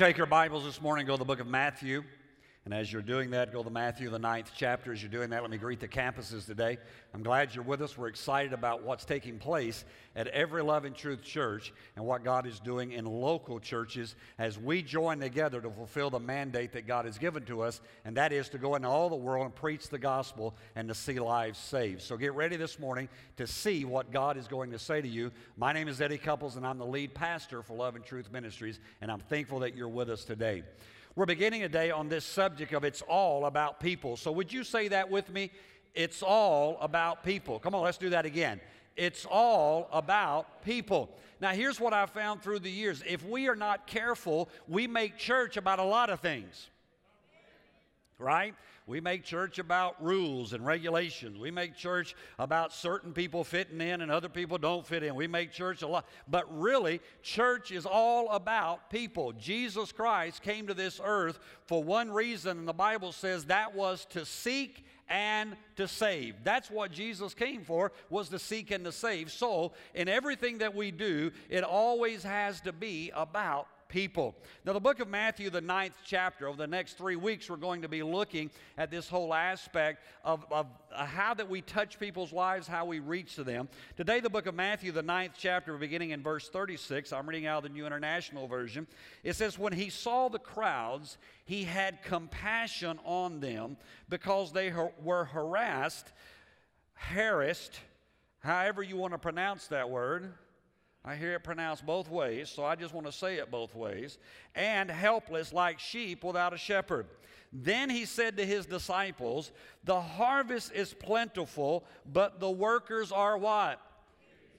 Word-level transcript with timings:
take 0.00 0.16
your 0.16 0.26
Bibles 0.26 0.64
this 0.64 0.80
morning, 0.80 1.04
go 1.04 1.12
to 1.12 1.18
the 1.18 1.26
book 1.26 1.40
of 1.40 1.46
Matthew? 1.46 2.04
And 2.66 2.74
as 2.74 2.92
you're 2.92 3.00
doing 3.00 3.30
that, 3.30 3.54
go 3.54 3.62
to 3.62 3.70
Matthew, 3.70 4.10
the 4.10 4.18
ninth 4.18 4.52
chapter. 4.54 4.92
As 4.92 5.02
you're 5.02 5.10
doing 5.10 5.30
that, 5.30 5.40
let 5.40 5.50
me 5.50 5.56
greet 5.56 5.80
the 5.80 5.88
campuses 5.88 6.44
today. 6.44 6.76
I'm 7.14 7.22
glad 7.22 7.54
you're 7.54 7.64
with 7.64 7.80
us. 7.80 7.96
We're 7.96 8.08
excited 8.08 8.52
about 8.52 8.82
what's 8.82 9.06
taking 9.06 9.38
place 9.38 9.86
at 10.14 10.26
every 10.28 10.62
Love 10.62 10.84
and 10.84 10.94
Truth 10.94 11.22
church 11.22 11.72
and 11.96 12.04
what 12.04 12.22
God 12.22 12.46
is 12.46 12.60
doing 12.60 12.92
in 12.92 13.06
local 13.06 13.60
churches 13.60 14.14
as 14.38 14.58
we 14.58 14.82
join 14.82 15.20
together 15.20 15.62
to 15.62 15.70
fulfill 15.70 16.10
the 16.10 16.20
mandate 16.20 16.72
that 16.72 16.86
God 16.86 17.06
has 17.06 17.16
given 17.16 17.46
to 17.46 17.62
us, 17.62 17.80
and 18.04 18.14
that 18.18 18.30
is 18.30 18.50
to 18.50 18.58
go 18.58 18.74
into 18.74 18.88
all 18.88 19.08
the 19.08 19.16
world 19.16 19.46
and 19.46 19.54
preach 19.54 19.88
the 19.88 19.98
gospel 19.98 20.54
and 20.76 20.86
to 20.88 20.94
see 20.94 21.18
lives 21.18 21.58
saved. 21.58 22.02
So 22.02 22.18
get 22.18 22.34
ready 22.34 22.56
this 22.56 22.78
morning 22.78 23.08
to 23.38 23.46
see 23.46 23.86
what 23.86 24.12
God 24.12 24.36
is 24.36 24.46
going 24.46 24.70
to 24.72 24.78
say 24.78 25.00
to 25.00 25.08
you. 25.08 25.32
My 25.56 25.72
name 25.72 25.88
is 25.88 26.02
Eddie 26.02 26.18
Couples, 26.18 26.56
and 26.56 26.66
I'm 26.66 26.76
the 26.76 26.86
lead 26.86 27.14
pastor 27.14 27.62
for 27.62 27.74
Love 27.74 27.96
and 27.96 28.04
Truth 28.04 28.30
Ministries, 28.30 28.80
and 29.00 29.10
I'm 29.10 29.20
thankful 29.20 29.60
that 29.60 29.74
you're 29.74 29.88
with 29.88 30.10
us 30.10 30.24
today. 30.24 30.62
We're 31.16 31.26
beginning 31.26 31.64
a 31.64 31.68
day 31.68 31.90
on 31.90 32.08
this 32.08 32.24
subject 32.24 32.72
of 32.72 32.84
it's 32.84 33.02
all 33.02 33.46
about 33.46 33.80
people. 33.80 34.16
So, 34.16 34.30
would 34.32 34.52
you 34.52 34.62
say 34.62 34.88
that 34.88 35.10
with 35.10 35.30
me? 35.30 35.50
It's 35.94 36.22
all 36.22 36.78
about 36.80 37.24
people. 37.24 37.58
Come 37.58 37.74
on, 37.74 37.82
let's 37.82 37.98
do 37.98 38.10
that 38.10 38.26
again. 38.26 38.60
It's 38.96 39.24
all 39.24 39.88
about 39.92 40.64
people. 40.64 41.10
Now, 41.40 41.50
here's 41.50 41.80
what 41.80 41.92
I've 41.92 42.10
found 42.10 42.42
through 42.42 42.60
the 42.60 42.70
years 42.70 43.02
if 43.06 43.24
we 43.24 43.48
are 43.48 43.56
not 43.56 43.86
careful, 43.86 44.48
we 44.68 44.86
make 44.86 45.16
church 45.16 45.56
about 45.56 45.78
a 45.78 45.84
lot 45.84 46.10
of 46.10 46.20
things, 46.20 46.68
right? 48.20 48.54
We 48.86 49.00
make 49.00 49.24
church 49.24 49.58
about 49.58 50.02
rules 50.02 50.52
and 50.52 50.66
regulations. 50.66 51.38
We 51.38 51.50
make 51.50 51.76
church 51.76 52.16
about 52.38 52.72
certain 52.72 53.12
people 53.12 53.44
fitting 53.44 53.80
in 53.80 54.00
and 54.00 54.10
other 54.10 54.28
people 54.28 54.58
don't 54.58 54.86
fit 54.86 55.02
in. 55.02 55.14
We 55.14 55.28
make 55.28 55.52
church 55.52 55.82
a 55.82 55.86
lot. 55.86 56.06
But 56.28 56.44
really, 56.58 57.00
church 57.22 57.70
is 57.70 57.86
all 57.86 58.30
about 58.30 58.90
people. 58.90 59.32
Jesus 59.32 59.92
Christ 59.92 60.42
came 60.42 60.66
to 60.66 60.74
this 60.74 61.00
earth 61.04 61.38
for 61.66 61.84
one 61.84 62.10
reason, 62.10 62.58
and 62.58 62.68
the 62.68 62.72
Bible 62.72 63.12
says 63.12 63.44
that 63.44 63.74
was 63.74 64.06
to 64.06 64.26
seek 64.26 64.84
and 65.08 65.56
to 65.76 65.86
save. 65.86 66.36
That's 66.44 66.70
what 66.70 66.92
Jesus 66.92 67.34
came 67.34 67.62
for, 67.62 67.92
was 68.08 68.28
to 68.30 68.38
seek 68.38 68.70
and 68.70 68.84
to 68.84 68.92
save. 68.92 69.30
So, 69.30 69.72
in 69.94 70.08
everything 70.08 70.58
that 70.58 70.74
we 70.74 70.90
do, 70.90 71.32
it 71.48 71.64
always 71.64 72.22
has 72.22 72.60
to 72.62 72.72
be 72.72 73.10
about 73.14 73.66
people. 73.90 74.34
Now, 74.64 74.72
the 74.72 74.80
book 74.80 75.00
of 75.00 75.08
Matthew, 75.08 75.50
the 75.50 75.60
ninth 75.60 75.98
chapter, 76.04 76.48
over 76.48 76.56
the 76.56 76.66
next 76.66 76.96
three 76.96 77.16
weeks, 77.16 77.50
we're 77.50 77.56
going 77.56 77.82
to 77.82 77.88
be 77.88 78.02
looking 78.02 78.50
at 78.78 78.90
this 78.90 79.08
whole 79.08 79.34
aspect 79.34 80.04
of, 80.24 80.46
of 80.50 80.66
uh, 80.94 81.04
how 81.04 81.34
that 81.34 81.50
we 81.50 81.60
touch 81.60 81.98
people's 81.98 82.32
lives, 82.32 82.66
how 82.66 82.84
we 82.86 83.00
reach 83.00 83.34
to 83.34 83.44
them. 83.44 83.68
Today, 83.96 84.20
the 84.20 84.30
book 84.30 84.46
of 84.46 84.54
Matthew, 84.54 84.92
the 84.92 85.02
ninth 85.02 85.32
chapter, 85.36 85.76
beginning 85.76 86.10
in 86.10 86.22
verse 86.22 86.48
36, 86.48 87.12
I'm 87.12 87.28
reading 87.28 87.46
out 87.46 87.58
of 87.58 87.62
the 87.64 87.68
New 87.76 87.84
International 87.84 88.46
Version. 88.46 88.86
It 89.24 89.34
says, 89.34 89.58
When 89.58 89.72
he 89.72 89.90
saw 89.90 90.28
the 90.28 90.38
crowds, 90.38 91.18
he 91.44 91.64
had 91.64 92.02
compassion 92.02 92.98
on 93.04 93.40
them 93.40 93.76
because 94.08 94.52
they 94.52 94.72
were 95.02 95.24
harassed, 95.24 96.12
harassed, 96.94 97.80
however 98.38 98.82
you 98.82 98.96
want 98.96 99.12
to 99.12 99.18
pronounce 99.18 99.66
that 99.66 99.90
word 99.90 100.32
I 101.04 101.16
hear 101.16 101.32
it 101.32 101.42
pronounced 101.42 101.86
both 101.86 102.10
ways, 102.10 102.50
so 102.50 102.64
I 102.64 102.76
just 102.76 102.92
want 102.92 103.06
to 103.06 103.12
say 103.12 103.36
it 103.36 103.50
both 103.50 103.74
ways. 103.74 104.18
And 104.54 104.90
helpless 104.90 105.52
like 105.52 105.78
sheep 105.78 106.22
without 106.22 106.52
a 106.52 106.58
shepherd. 106.58 107.06
Then 107.52 107.88
he 107.90 108.04
said 108.04 108.36
to 108.36 108.44
his 108.44 108.66
disciples, 108.66 109.50
The 109.84 110.00
harvest 110.00 110.72
is 110.72 110.92
plentiful, 110.92 111.84
but 112.12 112.38
the 112.38 112.50
workers 112.50 113.12
are 113.12 113.38
what? 113.38 113.80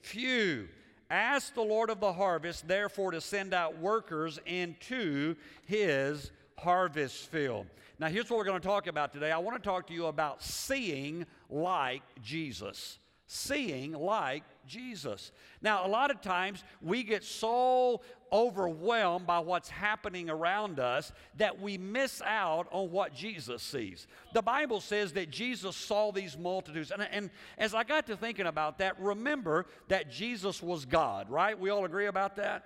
Few. 0.00 0.68
Ask 1.08 1.54
the 1.54 1.62
Lord 1.62 1.90
of 1.90 2.00
the 2.00 2.12
harvest, 2.12 2.66
therefore, 2.66 3.12
to 3.12 3.20
send 3.20 3.54
out 3.54 3.78
workers 3.78 4.40
into 4.46 5.36
his 5.66 6.32
harvest 6.58 7.30
field. 7.30 7.66
Now, 7.98 8.08
here's 8.08 8.28
what 8.30 8.38
we're 8.38 8.44
going 8.44 8.60
to 8.60 8.66
talk 8.66 8.88
about 8.88 9.12
today. 9.12 9.30
I 9.30 9.38
want 9.38 9.62
to 9.62 9.68
talk 9.68 9.86
to 9.88 9.92
you 9.92 10.06
about 10.06 10.42
seeing 10.42 11.26
like 11.48 12.02
Jesus. 12.22 12.98
Seeing 13.26 13.92
like 13.92 14.42
Jesus. 14.66 15.32
Now, 15.60 15.86
a 15.86 15.88
lot 15.88 16.10
of 16.10 16.20
times 16.20 16.64
we 16.80 17.02
get 17.02 17.24
so 17.24 18.00
overwhelmed 18.32 19.26
by 19.26 19.38
what's 19.40 19.68
happening 19.68 20.30
around 20.30 20.80
us 20.80 21.12
that 21.36 21.60
we 21.60 21.76
miss 21.76 22.22
out 22.22 22.66
on 22.70 22.90
what 22.90 23.14
Jesus 23.14 23.62
sees. 23.62 24.06
The 24.32 24.42
Bible 24.42 24.80
says 24.80 25.12
that 25.12 25.30
Jesus 25.30 25.76
saw 25.76 26.12
these 26.12 26.38
multitudes. 26.38 26.90
And, 26.90 27.02
and 27.10 27.30
as 27.58 27.74
I 27.74 27.84
got 27.84 28.06
to 28.06 28.16
thinking 28.16 28.46
about 28.46 28.78
that, 28.78 28.98
remember 28.98 29.66
that 29.88 30.10
Jesus 30.10 30.62
was 30.62 30.84
God, 30.84 31.28
right? 31.30 31.58
We 31.58 31.70
all 31.70 31.84
agree 31.84 32.06
about 32.06 32.36
that? 32.36 32.64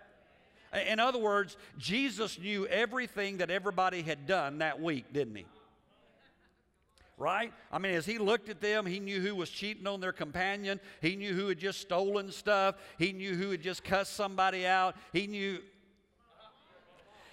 In 0.88 1.00
other 1.00 1.18
words, 1.18 1.56
Jesus 1.78 2.38
knew 2.38 2.66
everything 2.66 3.38
that 3.38 3.50
everybody 3.50 4.02
had 4.02 4.26
done 4.26 4.58
that 4.58 4.80
week, 4.80 5.12
didn't 5.12 5.36
he? 5.36 5.46
Right? 7.18 7.52
I 7.72 7.78
mean, 7.78 7.94
as 7.94 8.06
he 8.06 8.18
looked 8.18 8.48
at 8.48 8.60
them, 8.60 8.84
he 8.86 9.00
knew 9.00 9.20
who 9.20 9.34
was 9.34 9.48
cheating 9.48 9.86
on 9.86 10.00
their 10.00 10.12
companion. 10.12 10.80
He 11.00 11.16
knew 11.16 11.34
who 11.34 11.48
had 11.48 11.58
just 11.58 11.80
stolen 11.80 12.30
stuff. 12.30 12.76
He 12.98 13.12
knew 13.12 13.34
who 13.34 13.50
had 13.50 13.62
just 13.62 13.84
cussed 13.84 14.14
somebody 14.14 14.66
out. 14.66 14.96
He 15.12 15.26
knew 15.26 15.60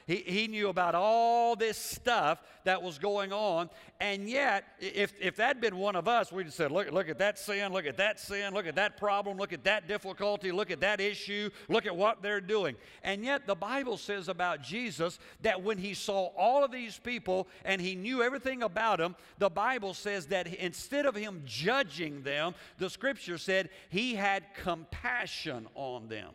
he, 0.05 0.17
he 0.17 0.47
knew 0.47 0.69
about 0.69 0.95
all 0.95 1.55
this 1.55 1.77
stuff 1.77 2.41
that 2.65 2.81
was 2.81 2.97
going 2.97 3.31
on. 3.31 3.69
And 3.99 4.29
yet, 4.29 4.65
if, 4.79 5.13
if 5.21 5.35
that 5.37 5.47
had 5.47 5.61
been 5.61 5.77
one 5.77 5.95
of 5.95 6.07
us, 6.07 6.31
we'd 6.31 6.45
have 6.45 6.53
said, 6.53 6.71
look, 6.71 6.91
look 6.91 7.09
at 7.09 7.19
that 7.19 7.39
sin, 7.39 7.71
look 7.71 7.85
at 7.85 7.97
that 7.97 8.19
sin, 8.19 8.53
look 8.53 8.67
at 8.67 8.75
that 8.75 8.97
problem, 8.97 9.37
look 9.37 9.53
at 9.53 9.63
that 9.63 9.87
difficulty, 9.87 10.51
look 10.51 10.71
at 10.71 10.81
that 10.81 10.99
issue, 10.99 11.49
look 11.69 11.85
at 11.85 11.95
what 11.95 12.21
they're 12.21 12.41
doing. 12.41 12.75
And 13.03 13.23
yet, 13.23 13.47
the 13.47 13.55
Bible 13.55 13.97
says 13.97 14.27
about 14.27 14.61
Jesus 14.61 15.19
that 15.41 15.61
when 15.61 15.77
he 15.77 15.93
saw 15.93 16.27
all 16.37 16.63
of 16.63 16.71
these 16.71 16.97
people 16.97 17.47
and 17.63 17.81
he 17.81 17.95
knew 17.95 18.21
everything 18.21 18.63
about 18.63 18.99
them, 18.99 19.15
the 19.37 19.49
Bible 19.49 19.93
says 19.93 20.27
that 20.27 20.47
instead 20.47 21.05
of 21.05 21.15
him 21.15 21.43
judging 21.45 22.23
them, 22.23 22.55
the 22.77 22.89
scripture 22.89 23.37
said 23.37 23.69
he 23.89 24.15
had 24.15 24.43
compassion 24.55 25.67
on 25.75 26.07
them. 26.07 26.31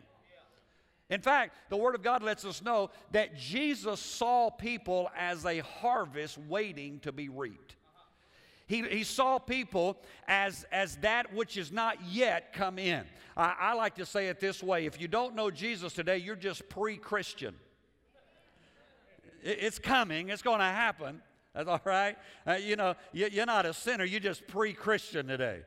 In 1.09 1.21
fact, 1.21 1.55
the 1.69 1.77
Word 1.77 1.95
of 1.95 2.03
God 2.03 2.21
lets 2.21 2.45
us 2.45 2.61
know 2.61 2.91
that 3.11 3.35
Jesus 3.35 3.99
saw 3.99 4.49
people 4.51 5.09
as 5.17 5.45
a 5.45 5.59
harvest 5.59 6.37
waiting 6.37 6.99
to 6.99 7.11
be 7.11 7.29
reaped. 7.29 7.75
He, 8.67 8.83
he 8.83 9.03
saw 9.03 9.39
people 9.39 9.97
as, 10.27 10.65
as 10.71 10.97
that 10.97 11.33
which 11.33 11.57
is 11.57 11.71
not 11.71 11.97
yet 12.07 12.53
come 12.53 12.77
in. 12.77 13.03
I, 13.35 13.55
I 13.59 13.73
like 13.73 13.95
to 13.95 14.05
say 14.05 14.27
it 14.27 14.39
this 14.39 14.61
way 14.61 14.85
if 14.85 15.01
you 15.01 15.07
don't 15.07 15.35
know 15.35 15.49
Jesus 15.49 15.93
today, 15.93 16.17
you're 16.17 16.35
just 16.35 16.69
pre 16.69 16.95
Christian. 16.95 17.55
It, 19.43 19.57
it's 19.61 19.79
coming, 19.79 20.29
it's 20.29 20.43
going 20.43 20.59
to 20.59 20.65
happen. 20.65 21.21
That's 21.55 21.67
all 21.67 21.81
right. 21.83 22.15
Uh, 22.45 22.53
you 22.53 22.75
know, 22.75 22.93
you, 23.11 23.27
you're 23.31 23.47
not 23.47 23.65
a 23.65 23.73
sinner, 23.73 24.05
you're 24.05 24.19
just 24.19 24.45
pre 24.47 24.73
Christian 24.73 25.25
today. 25.25 25.61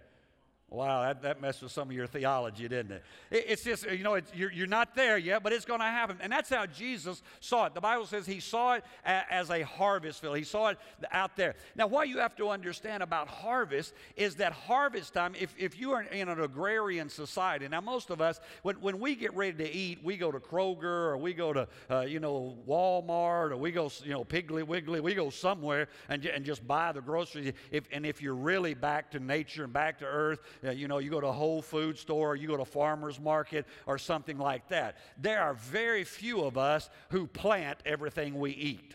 Wow, 0.72 1.02
that, 1.02 1.20
that 1.20 1.42
messed 1.42 1.62
with 1.62 1.70
some 1.70 1.90
of 1.90 1.94
your 1.94 2.06
theology, 2.06 2.66
didn't 2.66 2.92
it? 2.92 3.02
it 3.30 3.44
it's 3.46 3.62
just, 3.62 3.90
you 3.90 4.02
know, 4.02 4.18
you're, 4.34 4.50
you're 4.50 4.66
not 4.66 4.94
there 4.94 5.18
yet, 5.18 5.42
but 5.42 5.52
it's 5.52 5.66
going 5.66 5.80
to 5.80 5.86
happen. 5.86 6.16
And 6.22 6.32
that's 6.32 6.48
how 6.48 6.64
Jesus 6.64 7.22
saw 7.40 7.66
it. 7.66 7.74
The 7.74 7.82
Bible 7.82 8.06
says 8.06 8.24
he 8.24 8.40
saw 8.40 8.74
it 8.74 8.84
a, 9.04 9.30
as 9.30 9.50
a 9.50 9.62
harvest 9.62 10.22
field, 10.22 10.38
he 10.38 10.44
saw 10.44 10.68
it 10.68 10.78
out 11.10 11.36
there. 11.36 11.56
Now, 11.76 11.88
what 11.88 12.08
you 12.08 12.18
have 12.20 12.34
to 12.36 12.48
understand 12.48 13.02
about 13.02 13.28
harvest 13.28 13.92
is 14.16 14.36
that 14.36 14.54
harvest 14.54 15.12
time, 15.12 15.34
if, 15.38 15.54
if 15.58 15.78
you 15.78 15.92
are 15.92 16.04
in 16.04 16.30
an 16.30 16.40
agrarian 16.40 17.10
society, 17.10 17.68
now 17.68 17.82
most 17.82 18.08
of 18.08 18.22
us, 18.22 18.40
when, 18.62 18.76
when 18.76 18.98
we 18.98 19.14
get 19.14 19.34
ready 19.36 19.58
to 19.58 19.70
eat, 19.70 19.98
we 20.02 20.16
go 20.16 20.32
to 20.32 20.40
Kroger 20.40 20.84
or 20.84 21.18
we 21.18 21.34
go 21.34 21.52
to, 21.52 21.68
uh, 21.90 22.00
you 22.00 22.18
know, 22.18 22.56
Walmart 22.66 23.50
or 23.50 23.58
we 23.58 23.72
go, 23.72 23.90
you 24.04 24.12
know, 24.12 24.24
Piggly 24.24 24.66
Wiggly, 24.66 25.00
we 25.00 25.12
go 25.12 25.28
somewhere 25.28 25.88
and, 26.08 26.24
and 26.24 26.46
just 26.46 26.66
buy 26.66 26.92
the 26.92 27.02
groceries. 27.02 27.52
If, 27.70 27.84
and 27.92 28.06
if 28.06 28.22
you're 28.22 28.34
really 28.34 28.72
back 28.72 29.10
to 29.10 29.20
nature 29.20 29.64
and 29.64 29.72
back 29.72 29.98
to 29.98 30.06
earth, 30.06 30.40
you 30.70 30.88
know, 30.88 30.98
you 30.98 31.10
go 31.10 31.20
to 31.20 31.26
a 31.26 31.32
Whole 31.32 31.62
Food 31.62 31.98
store, 31.98 32.32
or 32.32 32.36
you 32.36 32.48
go 32.48 32.56
to 32.56 32.62
a 32.62 32.66
farmer's 32.66 33.18
market, 33.18 33.66
or 33.86 33.98
something 33.98 34.38
like 34.38 34.68
that. 34.68 34.96
There 35.18 35.40
are 35.40 35.54
very 35.54 36.04
few 36.04 36.42
of 36.42 36.56
us 36.56 36.88
who 37.10 37.26
plant 37.26 37.78
everything 37.84 38.38
we 38.38 38.52
eat 38.52 38.94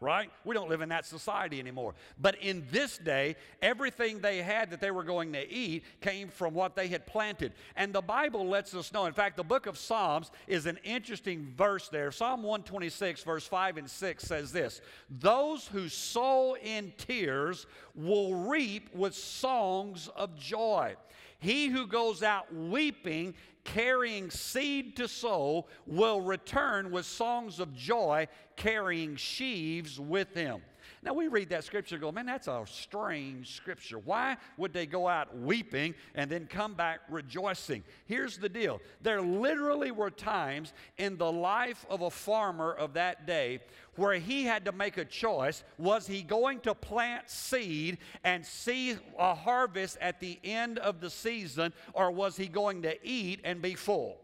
right? 0.00 0.30
We 0.44 0.54
don't 0.54 0.68
live 0.68 0.82
in 0.82 0.90
that 0.90 1.06
society 1.06 1.58
anymore. 1.58 1.94
But 2.18 2.36
in 2.42 2.66
this 2.70 2.98
day, 2.98 3.36
everything 3.62 4.20
they 4.20 4.42
had 4.42 4.70
that 4.70 4.80
they 4.80 4.90
were 4.90 5.04
going 5.04 5.32
to 5.32 5.50
eat 5.50 5.84
came 6.00 6.28
from 6.28 6.54
what 6.54 6.76
they 6.76 6.88
had 6.88 7.06
planted. 7.06 7.52
And 7.76 7.92
the 7.92 8.02
Bible 8.02 8.46
lets 8.46 8.74
us 8.74 8.92
know. 8.92 9.06
In 9.06 9.14
fact, 9.14 9.36
the 9.36 9.44
book 9.44 9.66
of 9.66 9.78
Psalms 9.78 10.30
is 10.46 10.66
an 10.66 10.78
interesting 10.84 11.52
verse 11.56 11.88
there. 11.88 12.10
Psalm 12.12 12.42
126, 12.42 13.22
verse 13.22 13.46
5 13.46 13.78
and 13.78 13.90
6 13.90 14.24
says 14.24 14.52
this 14.52 14.80
Those 15.08 15.66
who 15.66 15.88
sow 15.88 16.56
in 16.56 16.92
tears 16.98 17.66
will 17.94 18.34
reap 18.34 18.94
with 18.94 19.14
songs 19.14 20.08
of 20.14 20.36
joy. 20.38 20.94
He 21.38 21.68
who 21.68 21.86
goes 21.86 22.22
out 22.22 22.52
weeping 22.54 23.34
carrying 23.66 24.30
seed 24.30 24.96
to 24.96 25.08
sow 25.08 25.66
will 25.86 26.20
return 26.20 26.90
with 26.90 27.04
songs 27.04 27.60
of 27.60 27.74
joy, 27.74 28.26
carrying 28.54 29.16
sheaves 29.16 30.00
with 30.00 30.32
him. 30.34 30.62
Now 31.06 31.14
we 31.14 31.28
read 31.28 31.50
that 31.50 31.62
scripture 31.62 31.94
and 31.94 32.02
go, 32.02 32.10
man, 32.10 32.26
that's 32.26 32.48
a 32.48 32.64
strange 32.68 33.52
scripture. 33.52 33.96
Why 34.00 34.36
would 34.56 34.72
they 34.72 34.86
go 34.86 35.06
out 35.06 35.38
weeping 35.38 35.94
and 36.16 36.28
then 36.28 36.48
come 36.48 36.74
back 36.74 36.98
rejoicing? 37.08 37.84
Here's 38.06 38.38
the 38.38 38.48
deal 38.48 38.80
there 39.02 39.22
literally 39.22 39.92
were 39.92 40.10
times 40.10 40.72
in 40.98 41.16
the 41.16 41.30
life 41.30 41.86
of 41.88 42.02
a 42.02 42.10
farmer 42.10 42.72
of 42.72 42.94
that 42.94 43.24
day 43.24 43.60
where 43.94 44.14
he 44.14 44.42
had 44.42 44.64
to 44.64 44.72
make 44.72 44.96
a 44.96 45.04
choice. 45.04 45.62
Was 45.78 46.08
he 46.08 46.22
going 46.22 46.58
to 46.60 46.74
plant 46.74 47.30
seed 47.30 47.98
and 48.24 48.44
see 48.44 48.96
a 49.16 49.32
harvest 49.32 49.98
at 50.00 50.18
the 50.18 50.40
end 50.42 50.80
of 50.80 51.00
the 51.00 51.08
season, 51.08 51.72
or 51.92 52.10
was 52.10 52.36
he 52.36 52.48
going 52.48 52.82
to 52.82 52.98
eat 53.06 53.40
and 53.44 53.62
be 53.62 53.76
full? 53.76 54.18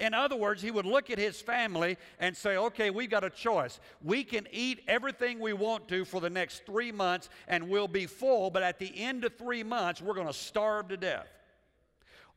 In 0.00 0.14
other 0.14 0.34
words, 0.34 0.62
he 0.62 0.70
would 0.70 0.86
look 0.86 1.10
at 1.10 1.18
his 1.18 1.40
family 1.40 1.98
and 2.18 2.36
say, 2.36 2.56
okay, 2.56 2.90
we've 2.90 3.10
got 3.10 3.22
a 3.22 3.30
choice. 3.30 3.78
We 4.02 4.24
can 4.24 4.48
eat 4.50 4.82
everything 4.88 5.38
we 5.38 5.52
want 5.52 5.86
to 5.88 6.04
for 6.06 6.20
the 6.20 6.30
next 6.30 6.64
three 6.64 6.90
months 6.90 7.28
and 7.46 7.68
we'll 7.68 7.86
be 7.88 8.06
full, 8.06 8.50
but 8.50 8.62
at 8.62 8.78
the 8.78 8.92
end 8.98 9.24
of 9.24 9.36
three 9.36 9.62
months, 9.62 10.00
we're 10.00 10.14
going 10.14 10.26
to 10.26 10.32
starve 10.32 10.88
to 10.88 10.96
death. 10.96 11.28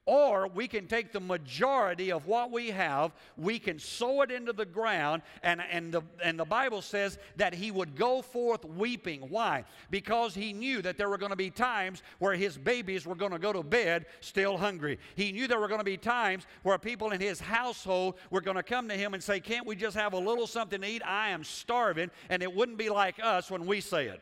Or 0.06 0.48
we 0.48 0.68
can 0.68 0.88
take 0.88 1.14
the 1.14 1.22
majority 1.22 2.12
of 2.12 2.28
what 2.28 2.52
we 2.52 2.72
have, 2.72 3.14
we 3.38 3.58
can 3.58 3.80
sow 3.80 4.22
it 4.22 4.32
into 4.32 4.52
the 4.52 4.66
ground, 4.66 5.22
and, 5.44 5.62
and, 5.72 5.94
the, 5.94 6.02
and 6.22 6.38
the 6.38 6.44
Bible 6.44 6.82
says 6.82 7.18
that 7.38 7.54
he 7.54 7.72
would 7.72 7.96
go 7.96 8.22
forth 8.22 8.66
weeping. 8.66 9.22
Why? 9.30 9.64
Because 9.90 10.36
he 10.36 10.52
knew 10.52 10.82
that 10.82 10.98
there 10.98 11.08
were 11.08 11.18
going 11.18 11.30
to 11.30 11.38
be 11.38 11.50
times 11.50 12.04
where 12.20 12.36
his 12.36 12.58
babies 12.58 13.06
were 13.06 13.16
going 13.16 13.32
to 13.32 13.40
go 13.40 13.54
to 13.54 13.64
bed 13.64 14.06
still 14.20 14.58
hungry. 14.58 15.00
He 15.16 15.32
knew 15.32 15.48
there 15.48 15.60
were 15.60 15.70
going 15.70 15.80
to 15.80 15.86
be 15.86 15.98
times 15.98 16.48
where 16.64 16.78
people 16.78 17.12
in 17.12 17.22
his 17.22 17.40
household 17.40 18.16
were 18.30 18.42
going 18.42 18.58
to 18.58 18.64
come 18.64 18.90
to 18.90 18.96
him 18.96 19.14
and 19.14 19.24
say, 19.24 19.40
Can't 19.40 19.66
we 19.66 19.78
just 19.78 19.96
have 19.96 20.12
a 20.12 20.20
little 20.20 20.48
something 20.48 20.82
to 20.82 20.88
eat? 20.88 21.02
I 21.06 21.30
am 21.30 21.46
starving. 21.46 22.12
And 22.30 22.44
it 22.44 22.54
wouldn't 22.54 22.78
be 22.78 22.90
like 22.90 23.24
us 23.24 23.50
when 23.50 23.66
we 23.66 23.80
say 23.80 24.08
it. 24.08 24.22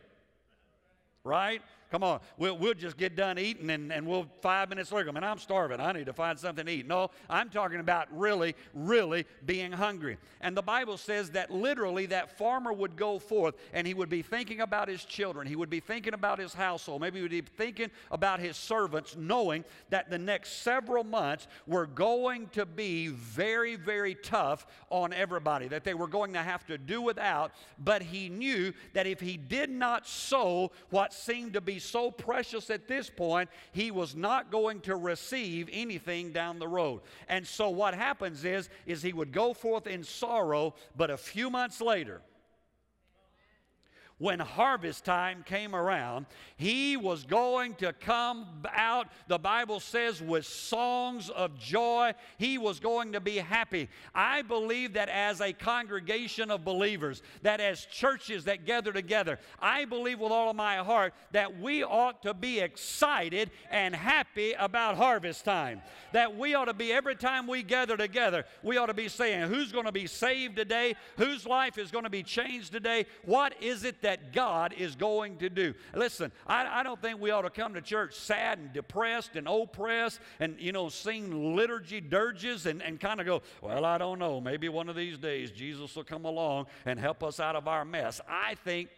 Right? 1.23 1.63
Come 1.91 2.03
on, 2.03 2.21
we'll, 2.37 2.57
we'll 2.57 2.73
just 2.73 2.95
get 2.95 3.17
done 3.17 3.37
eating 3.37 3.69
and, 3.69 3.91
and 3.91 4.07
we'll 4.07 4.25
five 4.41 4.69
minutes 4.69 4.93
later, 4.93 5.11
man, 5.11 5.25
I'm 5.25 5.37
starving. 5.37 5.81
I 5.81 5.91
need 5.91 6.05
to 6.05 6.13
find 6.13 6.39
something 6.39 6.65
to 6.65 6.71
eat. 6.71 6.87
No, 6.87 7.11
I'm 7.29 7.49
talking 7.49 7.81
about 7.81 8.07
really, 8.17 8.55
really 8.73 9.25
being 9.45 9.73
hungry. 9.73 10.17
And 10.39 10.55
the 10.55 10.61
Bible 10.61 10.95
says 10.95 11.31
that 11.31 11.51
literally 11.51 12.05
that 12.05 12.37
farmer 12.37 12.71
would 12.71 12.95
go 12.95 13.19
forth 13.19 13.55
and 13.73 13.85
he 13.85 13.93
would 13.93 14.07
be 14.07 14.21
thinking 14.21 14.61
about 14.61 14.87
his 14.87 15.03
children. 15.03 15.45
He 15.45 15.57
would 15.57 15.69
be 15.69 15.81
thinking 15.81 16.13
about 16.13 16.39
his 16.39 16.53
household. 16.53 17.01
Maybe 17.01 17.17
he 17.17 17.23
would 17.23 17.31
be 17.31 17.41
thinking 17.41 17.91
about 18.09 18.39
his 18.39 18.55
servants, 18.55 19.17
knowing 19.17 19.65
that 19.89 20.09
the 20.09 20.17
next 20.17 20.61
several 20.61 21.03
months 21.03 21.47
were 21.67 21.87
going 21.87 22.47
to 22.53 22.65
be 22.65 23.09
very, 23.09 23.75
very 23.75 24.15
tough 24.15 24.65
on 24.89 25.11
everybody, 25.11 25.67
that 25.67 25.83
they 25.83 25.93
were 25.93 26.07
going 26.07 26.31
to 26.33 26.41
have 26.41 26.65
to 26.67 26.77
do 26.77 27.01
without. 27.01 27.51
But 27.77 28.01
he 28.01 28.29
knew 28.29 28.71
that 28.93 29.07
if 29.07 29.19
he 29.19 29.35
did 29.35 29.69
not 29.69 30.07
sow 30.07 30.71
what 30.89 31.13
seemed 31.13 31.51
to 31.53 31.61
be 31.61 31.80
so 31.83 32.11
precious 32.11 32.69
at 32.69 32.87
this 32.87 33.09
point, 33.09 33.49
he 33.71 33.91
was 33.91 34.15
not 34.15 34.51
going 34.51 34.81
to 34.81 34.95
receive 34.95 35.69
anything 35.71 36.31
down 36.31 36.59
the 36.59 36.67
road. 36.67 37.01
And 37.27 37.45
so 37.45 37.69
what 37.69 37.93
happens 37.93 38.45
is, 38.45 38.69
is 38.85 39.01
he 39.01 39.13
would 39.13 39.31
go 39.31 39.53
forth 39.53 39.87
in 39.87 40.03
sorrow, 40.03 40.75
but 40.95 41.09
a 41.09 41.17
few 41.17 41.49
months 41.49 41.81
later, 41.81 42.21
when 44.21 44.37
harvest 44.37 45.03
time 45.03 45.43
came 45.47 45.73
around, 45.73 46.27
he 46.55 46.95
was 46.95 47.23
going 47.23 47.73
to 47.73 47.91
come 47.91 48.45
out, 48.71 49.07
the 49.27 49.39
Bible 49.39 49.79
says, 49.79 50.21
with 50.21 50.45
songs 50.45 51.31
of 51.31 51.57
joy. 51.57 52.13
He 52.37 52.59
was 52.59 52.79
going 52.79 53.13
to 53.13 53.19
be 53.19 53.37
happy. 53.37 53.89
I 54.13 54.43
believe 54.43 54.93
that 54.93 55.09
as 55.09 55.41
a 55.41 55.53
congregation 55.53 56.51
of 56.51 56.63
believers, 56.63 57.23
that 57.41 57.59
as 57.59 57.85
churches 57.85 58.43
that 58.43 58.67
gather 58.67 58.93
together, 58.93 59.39
I 59.59 59.85
believe 59.85 60.19
with 60.19 60.31
all 60.31 60.51
of 60.51 60.55
my 60.55 60.75
heart 60.77 61.15
that 61.31 61.59
we 61.59 61.83
ought 61.83 62.21
to 62.21 62.35
be 62.35 62.59
excited 62.59 63.49
and 63.71 63.95
happy 63.95 64.53
about 64.53 64.97
harvest 64.97 65.45
time. 65.45 65.81
That 66.11 66.37
we 66.37 66.53
ought 66.53 66.65
to 66.65 66.75
be, 66.75 66.93
every 66.93 67.15
time 67.15 67.47
we 67.47 67.63
gather 67.63 67.97
together, 67.97 68.45
we 68.61 68.77
ought 68.77 68.85
to 68.85 68.93
be 68.93 69.07
saying, 69.07 69.49
who's 69.49 69.71
going 69.71 69.85
to 69.85 69.91
be 69.91 70.05
saved 70.05 70.57
today? 70.57 70.93
Whose 71.17 71.47
life 71.47 71.79
is 71.79 71.89
going 71.89 72.03
to 72.03 72.11
be 72.11 72.21
changed 72.21 72.71
today? 72.71 73.07
What 73.25 73.55
is 73.59 73.83
it 73.83 73.99
that 74.03 74.10
that 74.11 74.33
God 74.33 74.73
is 74.77 74.93
going 74.97 75.37
to 75.37 75.49
do. 75.49 75.73
Listen, 75.95 76.33
I, 76.45 76.81
I 76.81 76.83
don't 76.83 77.01
think 77.01 77.21
we 77.21 77.31
ought 77.31 77.43
to 77.43 77.49
come 77.49 77.75
to 77.75 77.81
church 77.81 78.13
sad 78.13 78.59
and 78.59 78.73
depressed 78.73 79.37
and 79.37 79.47
oppressed 79.47 80.19
and, 80.41 80.57
you 80.59 80.73
know, 80.73 80.89
sing 80.89 81.55
liturgy 81.55 82.01
dirges 82.01 82.65
and, 82.65 82.83
and 82.83 82.99
kind 82.99 83.21
of 83.21 83.25
go, 83.25 83.41
well, 83.61 83.85
I 83.85 83.97
don't 83.97 84.19
know. 84.19 84.41
Maybe 84.41 84.67
one 84.67 84.89
of 84.89 84.97
these 84.97 85.17
days 85.17 85.49
Jesus 85.49 85.95
will 85.95 86.03
come 86.03 86.25
along 86.25 86.65
and 86.85 86.99
help 86.99 87.23
us 87.23 87.39
out 87.39 87.55
of 87.55 87.69
our 87.69 87.85
mess. 87.85 88.19
I 88.27 88.55
think 88.65 88.89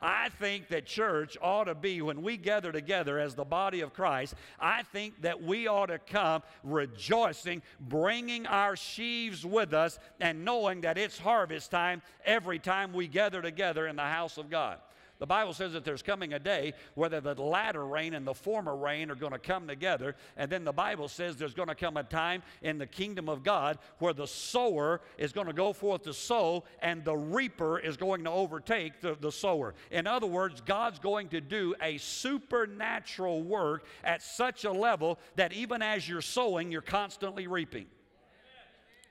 I 0.00 0.28
think 0.28 0.68
that 0.68 0.86
church 0.86 1.36
ought 1.40 1.64
to 1.64 1.74
be, 1.74 2.02
when 2.02 2.22
we 2.22 2.36
gather 2.36 2.72
together 2.72 3.18
as 3.18 3.34
the 3.34 3.44
body 3.44 3.80
of 3.80 3.92
Christ, 3.92 4.34
I 4.60 4.82
think 4.82 5.20
that 5.22 5.42
we 5.42 5.66
ought 5.66 5.86
to 5.86 5.98
come 5.98 6.42
rejoicing, 6.62 7.62
bringing 7.80 8.46
our 8.46 8.76
sheaves 8.76 9.44
with 9.44 9.74
us, 9.74 9.98
and 10.20 10.44
knowing 10.44 10.82
that 10.82 10.98
it's 10.98 11.18
harvest 11.18 11.70
time 11.70 12.02
every 12.24 12.58
time 12.58 12.92
we 12.92 13.08
gather 13.08 13.42
together 13.42 13.86
in 13.86 13.96
the 13.96 14.02
house 14.02 14.38
of 14.38 14.50
God. 14.50 14.78
The 15.18 15.26
Bible 15.26 15.52
says 15.52 15.72
that 15.72 15.84
there's 15.84 16.02
coming 16.02 16.32
a 16.32 16.38
day 16.38 16.74
where 16.94 17.08
the 17.08 17.34
latter 17.34 17.84
rain 17.84 18.14
and 18.14 18.24
the 18.24 18.34
former 18.34 18.76
rain 18.76 19.10
are 19.10 19.16
going 19.16 19.32
to 19.32 19.38
come 19.38 19.66
together. 19.66 20.14
And 20.36 20.50
then 20.50 20.64
the 20.64 20.72
Bible 20.72 21.08
says 21.08 21.36
there's 21.36 21.54
going 21.54 21.68
to 21.68 21.74
come 21.74 21.96
a 21.96 22.04
time 22.04 22.42
in 22.62 22.78
the 22.78 22.86
kingdom 22.86 23.28
of 23.28 23.42
God 23.42 23.78
where 23.98 24.12
the 24.12 24.28
sower 24.28 25.00
is 25.16 25.32
going 25.32 25.48
to 25.48 25.52
go 25.52 25.72
forth 25.72 26.02
to 26.02 26.12
sow 26.12 26.62
and 26.80 27.04
the 27.04 27.16
reaper 27.16 27.80
is 27.80 27.96
going 27.96 28.22
to 28.24 28.30
overtake 28.30 29.00
the, 29.00 29.16
the 29.20 29.32
sower. 29.32 29.74
In 29.90 30.06
other 30.06 30.28
words, 30.28 30.60
God's 30.60 31.00
going 31.00 31.28
to 31.30 31.40
do 31.40 31.74
a 31.82 31.98
supernatural 31.98 33.42
work 33.42 33.84
at 34.04 34.22
such 34.22 34.64
a 34.64 34.72
level 34.72 35.18
that 35.34 35.52
even 35.52 35.82
as 35.82 36.08
you're 36.08 36.20
sowing, 36.20 36.70
you're 36.70 36.80
constantly 36.80 37.48
reaping. 37.48 37.86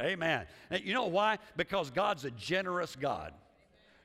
Amen. 0.02 0.46
You 0.72 0.94
know 0.94 1.08
why? 1.08 1.40
Because 1.58 1.90
God's 1.90 2.24
a 2.24 2.32
generous 2.32 2.96
God. 2.96 3.34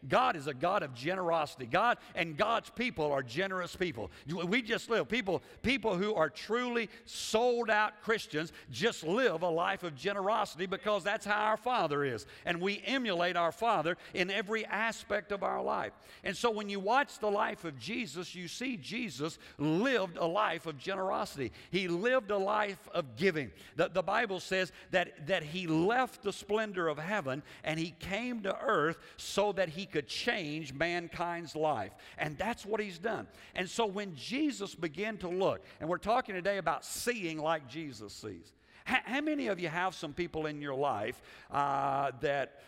God 0.08 0.36
is 0.36 0.46
a 0.46 0.54
God 0.54 0.82
of 0.82 0.94
generosity. 0.94 1.66
God 1.66 1.98
and 2.14 2.36
God's 2.36 2.70
people 2.70 3.12
are 3.12 3.22
generous 3.22 3.76
people. 3.76 4.10
We 4.26 4.62
just 4.62 4.90
live. 4.90 5.08
People, 5.08 5.42
people 5.62 5.96
who 5.96 6.14
are 6.14 6.28
truly 6.28 6.88
sold 7.04 7.70
out 7.70 8.02
Christians 8.02 8.52
just 8.70 9.04
live 9.04 9.42
a 9.42 9.48
life 9.48 9.84
of 9.84 9.94
generosity 9.94 10.66
because 10.66 11.04
that's 11.04 11.24
how 11.24 11.44
our 11.44 11.56
Father 11.56 12.04
is. 12.04 12.26
And 12.44 12.60
we 12.60 12.82
emulate 12.84 13.36
our 13.36 13.52
Father 13.52 13.96
in 14.14 14.30
every 14.30 14.64
aspect 14.66 15.30
of 15.30 15.42
our 15.42 15.62
life. 15.62 15.92
And 16.24 16.36
so 16.36 16.50
when 16.50 16.68
you 16.68 16.80
watch 16.80 17.18
the 17.18 17.30
life 17.30 17.64
of 17.64 17.78
Jesus, 17.78 18.34
you 18.34 18.48
see 18.48 18.76
Jesus 18.76 19.38
lived 19.58 20.16
a 20.16 20.26
life 20.26 20.66
of 20.66 20.78
generosity. 20.78 21.52
He 21.70 21.86
lived 21.86 22.30
a 22.30 22.38
life 22.38 22.88
of 22.92 23.16
giving. 23.16 23.50
The, 23.76 23.88
the 23.88 24.02
Bible 24.02 24.40
says 24.40 24.72
that, 24.90 25.26
that 25.28 25.44
he 25.44 25.66
left 25.66 26.22
the 26.22 26.32
splendor 26.32 26.88
of 26.88 26.98
heaven 26.98 27.42
and 27.62 27.78
he 27.78 27.94
came 28.00 28.42
to 28.42 28.58
earth 28.60 28.98
so 29.16 29.52
that 29.52 29.68
he 29.68 29.86
could 29.92 30.08
change 30.08 30.72
mankind's 30.72 31.54
life. 31.54 31.92
And 32.18 32.36
that's 32.36 32.66
what 32.66 32.80
he's 32.80 32.98
done. 32.98 33.28
And 33.54 33.68
so 33.68 33.86
when 33.86 34.16
Jesus 34.16 34.74
began 34.74 35.18
to 35.18 35.28
look, 35.28 35.64
and 35.80 35.88
we're 35.88 35.98
talking 35.98 36.34
today 36.34 36.58
about 36.58 36.84
seeing 36.84 37.38
like 37.38 37.68
Jesus 37.68 38.12
sees. 38.12 38.52
How, 38.84 39.20
many 39.20 39.46
of 39.46 39.60
you 39.60 39.68
have 39.68 39.94
some 39.94 40.12
people 40.12 40.46
in 40.46 40.60
your 40.60 40.74
life 40.74 41.22
uh, 41.52 42.10
that 42.20 42.62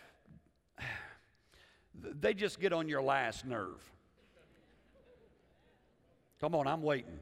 they 2.01 2.33
just 2.33 2.59
get 2.61 2.71
on 2.71 2.87
your 2.87 3.01
last 3.01 3.45
nerve? 3.45 3.81
Come 6.39 6.55
on, 6.55 6.67
I'm 6.67 6.81
waiting 6.81 7.19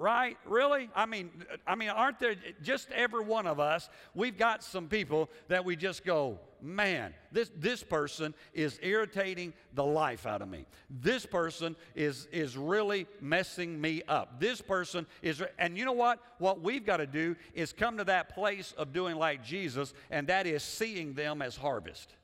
right? 0.00 0.36
Really? 0.46 0.88
I 0.96 1.06
mean, 1.06 1.30
I 1.66 1.74
mean, 1.74 1.90
aren't 1.90 2.18
there 2.18 2.34
just 2.62 2.90
every 2.90 3.22
one 3.22 3.46
of 3.46 3.60
us? 3.60 3.88
We've 4.14 4.36
got 4.36 4.64
some 4.64 4.88
people 4.88 5.28
that 5.48 5.64
we 5.64 5.76
just 5.76 6.04
go, 6.04 6.38
man, 6.62 7.14
this 7.30 7.50
this 7.56 7.82
person 7.82 8.34
is 8.54 8.78
irritating 8.82 9.52
the 9.74 9.84
life 9.84 10.26
out 10.26 10.42
of 10.42 10.48
me. 10.48 10.66
This 10.88 11.26
person 11.26 11.76
is 11.94 12.26
is 12.32 12.56
really 12.56 13.06
messing 13.20 13.80
me 13.80 14.02
up. 14.08 14.40
This 14.40 14.60
person 14.60 15.06
is, 15.22 15.42
and 15.58 15.76
you 15.76 15.84
know 15.84 15.92
what? 15.92 16.18
What 16.38 16.62
we've 16.62 16.84
got 16.84 16.96
to 16.96 17.06
do 17.06 17.36
is 17.54 17.72
come 17.72 17.98
to 17.98 18.04
that 18.04 18.34
place 18.34 18.74
of 18.78 18.92
doing 18.92 19.16
like 19.16 19.44
Jesus, 19.44 19.92
and 20.10 20.26
that 20.28 20.46
is 20.46 20.62
seeing 20.62 21.12
them 21.12 21.42
as 21.42 21.56
harvest 21.56 22.14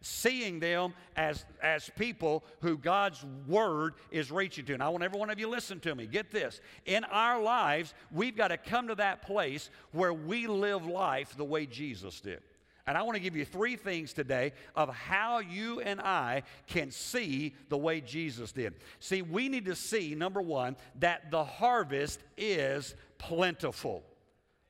seeing 0.00 0.60
them 0.60 0.94
as, 1.16 1.44
as 1.62 1.90
people 1.96 2.44
who 2.60 2.78
God's 2.78 3.24
word 3.46 3.94
is 4.10 4.30
reaching 4.30 4.64
to. 4.66 4.74
And 4.74 4.82
I 4.82 4.88
want 4.88 5.02
every 5.02 5.18
one 5.18 5.30
of 5.30 5.38
you 5.40 5.48
listen 5.48 5.80
to 5.80 5.94
me. 5.94 6.06
Get 6.06 6.30
this. 6.30 6.60
In 6.86 7.04
our 7.04 7.42
lives, 7.42 7.94
we've 8.12 8.36
got 8.36 8.48
to 8.48 8.56
come 8.56 8.88
to 8.88 8.94
that 8.96 9.22
place 9.22 9.70
where 9.92 10.14
we 10.14 10.46
live 10.46 10.86
life 10.86 11.36
the 11.36 11.44
way 11.44 11.66
Jesus 11.66 12.20
did. 12.20 12.40
And 12.86 12.96
I 12.96 13.02
want 13.02 13.16
to 13.16 13.20
give 13.20 13.36
you 13.36 13.44
three 13.44 13.76
things 13.76 14.14
today 14.14 14.52
of 14.74 14.88
how 14.88 15.40
you 15.40 15.80
and 15.80 16.00
I 16.00 16.44
can 16.68 16.90
see 16.90 17.54
the 17.68 17.76
way 17.76 18.00
Jesus 18.00 18.50
did. 18.50 18.76
See, 18.98 19.20
we 19.20 19.50
need 19.50 19.66
to 19.66 19.74
see, 19.74 20.14
number 20.14 20.40
one, 20.40 20.74
that 21.00 21.30
the 21.30 21.44
harvest 21.44 22.20
is 22.38 22.94
plentiful. 23.18 24.04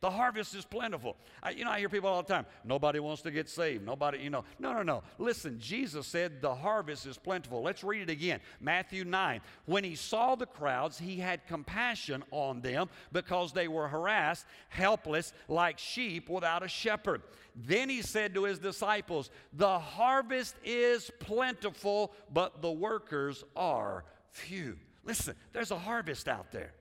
The 0.01 0.11
harvest 0.11 0.55
is 0.55 0.65
plentiful. 0.65 1.17
I, 1.43 1.51
you 1.51 1.65
know, 1.65 1.73
I 1.73 1.81
hear 1.81 1.89
people 1.89 2.09
all 2.09 2.23
the 2.23 2.33
time, 2.33 2.47
nobody 2.65 3.01
wants 3.01 3.23
to 3.23 3.33
get 3.33 3.49
saved. 3.49 3.85
Nobody, 3.85 4.19
you 4.19 4.31
know. 4.31 4.45
No, 4.61 4.73
no, 4.73 4.83
no. 4.83 5.03
Listen, 5.19 5.59
Jesus 5.59 6.07
said 6.07 6.41
the 6.41 6.55
harvest 6.55 7.05
is 7.05 7.19
plentiful. 7.19 7.63
Let's 7.63 7.83
read 7.83 8.03
it 8.03 8.11
again. 8.11 8.39
Matthew 8.61 9.05
9. 9.05 9.41
When 9.67 9.83
he 9.83 9.97
saw 9.97 10.37
the 10.37 10.47
crowds, 10.47 10.99
he 10.99 11.17
had 11.17 11.45
compassion 11.49 12.23
on 12.31 12.61
them 12.61 12.89
because 13.11 13.53
they 13.53 13.67
were 13.67 13.89
harassed, 13.89 14.47
helpless, 14.69 15.33
like 15.49 15.81
sheep 15.81 16.29
without 16.29 16.63
a 16.63 16.69
shepherd. 16.69 17.23
Then 17.57 17.89
he 17.89 18.03
said 18.03 18.35
to 18.35 18.45
his 18.45 18.61
disciples, 18.61 19.31
The 19.53 19.81
harvest 19.81 20.55
is 20.65 21.11
plentiful, 21.19 22.13
but 22.33 22.63
the 22.63 22.71
workers 22.71 23.43
are 23.57 24.05
few. 24.31 24.77
Listen, 25.05 25.35
there's 25.53 25.73
a 25.73 25.79
harvest 25.79 26.29
out 26.29 26.53
there. 26.53 26.73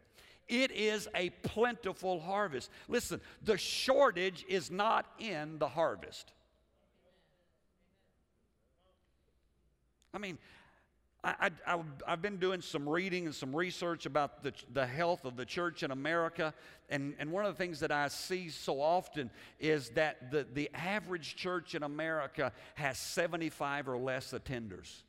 It 0.47 0.71
is 0.71 1.07
a 1.13 1.29
plentiful 1.29 2.19
harvest. 2.19 2.69
Listen, 2.87 3.19
the 3.43 3.57
shortage 3.57 4.45
is 4.47 4.71
not 4.71 5.05
in 5.19 5.59
the 5.59 5.67
harvest. 5.67 6.31
I 10.13 10.19
mean, 10.19 10.37
I, 11.23 11.51
have 12.07 12.21
been 12.21 12.37
doing 12.37 12.61
some 12.61 12.87
reading 12.87 13.25
and 13.25 13.35
some 13.35 13.53
research 13.53 14.05
about 14.05 14.43
the, 14.43 14.53
the 14.71 14.85
health 14.85 15.25
of 15.25 15.35
the 15.35 15.45
church 15.45 15.83
in 15.83 15.91
America. 15.91 16.53
And, 16.89 17.15
and 17.19 17.31
one 17.31 17.45
of 17.45 17.53
the 17.53 17.57
things 17.57 17.81
that 17.81 17.91
I 17.91 18.07
see 18.07 18.49
so 18.49 18.79
often 18.79 19.29
is 19.59 19.89
that 19.91 20.31
the, 20.31 20.47
the 20.53 20.69
average 20.73 21.35
church 21.35 21.75
in 21.75 21.83
America 21.83 22.53
has 22.75 22.97
75 22.97 23.89
or 23.89 23.97
less 23.97 24.31
attenders 24.31 25.01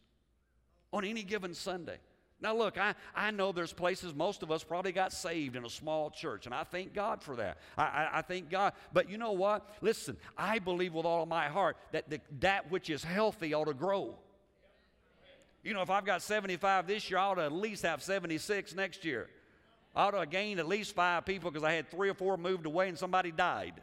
on 0.92 1.04
any 1.04 1.22
given 1.22 1.54
Sunday. 1.54 1.98
Now, 2.40 2.54
look, 2.56 2.78
I, 2.78 2.94
I 3.16 3.32
know 3.32 3.50
there's 3.50 3.72
places 3.72 4.14
most 4.14 4.44
of 4.44 4.52
us 4.52 4.62
probably 4.62 4.92
got 4.92 5.12
saved 5.12 5.56
in 5.56 5.64
a 5.64 5.70
small 5.70 6.10
church, 6.10 6.46
and 6.46 6.54
I 6.54 6.62
thank 6.62 6.94
God 6.94 7.20
for 7.20 7.34
that. 7.36 7.58
I, 7.76 7.82
I, 7.82 8.08
I 8.14 8.22
thank 8.22 8.48
God. 8.48 8.74
But 8.92 9.10
you 9.10 9.18
know 9.18 9.32
what? 9.32 9.68
Listen, 9.80 10.16
I 10.36 10.60
believe 10.60 10.94
with 10.94 11.04
all 11.04 11.26
my 11.26 11.48
heart 11.48 11.76
that 11.90 12.08
the, 12.08 12.20
that 12.40 12.70
which 12.70 12.90
is 12.90 13.02
healthy 13.02 13.54
ought 13.54 13.64
to 13.64 13.74
grow. 13.74 14.14
You 15.64 15.74
know, 15.74 15.82
if 15.82 15.90
I've 15.90 16.04
got 16.04 16.22
75 16.22 16.86
this 16.86 17.10
year, 17.10 17.18
I 17.18 17.24
ought 17.24 17.34
to 17.34 17.42
at 17.42 17.52
least 17.52 17.82
have 17.82 18.02
76 18.02 18.74
next 18.76 19.04
year. 19.04 19.28
I 19.96 20.04
ought 20.04 20.12
to 20.12 20.18
have 20.18 20.30
gained 20.30 20.60
at 20.60 20.68
least 20.68 20.94
five 20.94 21.24
people 21.24 21.50
because 21.50 21.64
I 21.64 21.72
had 21.72 21.90
three 21.90 22.08
or 22.08 22.14
four 22.14 22.36
moved 22.36 22.66
away 22.66 22.88
and 22.88 22.96
somebody 22.96 23.32
died 23.32 23.82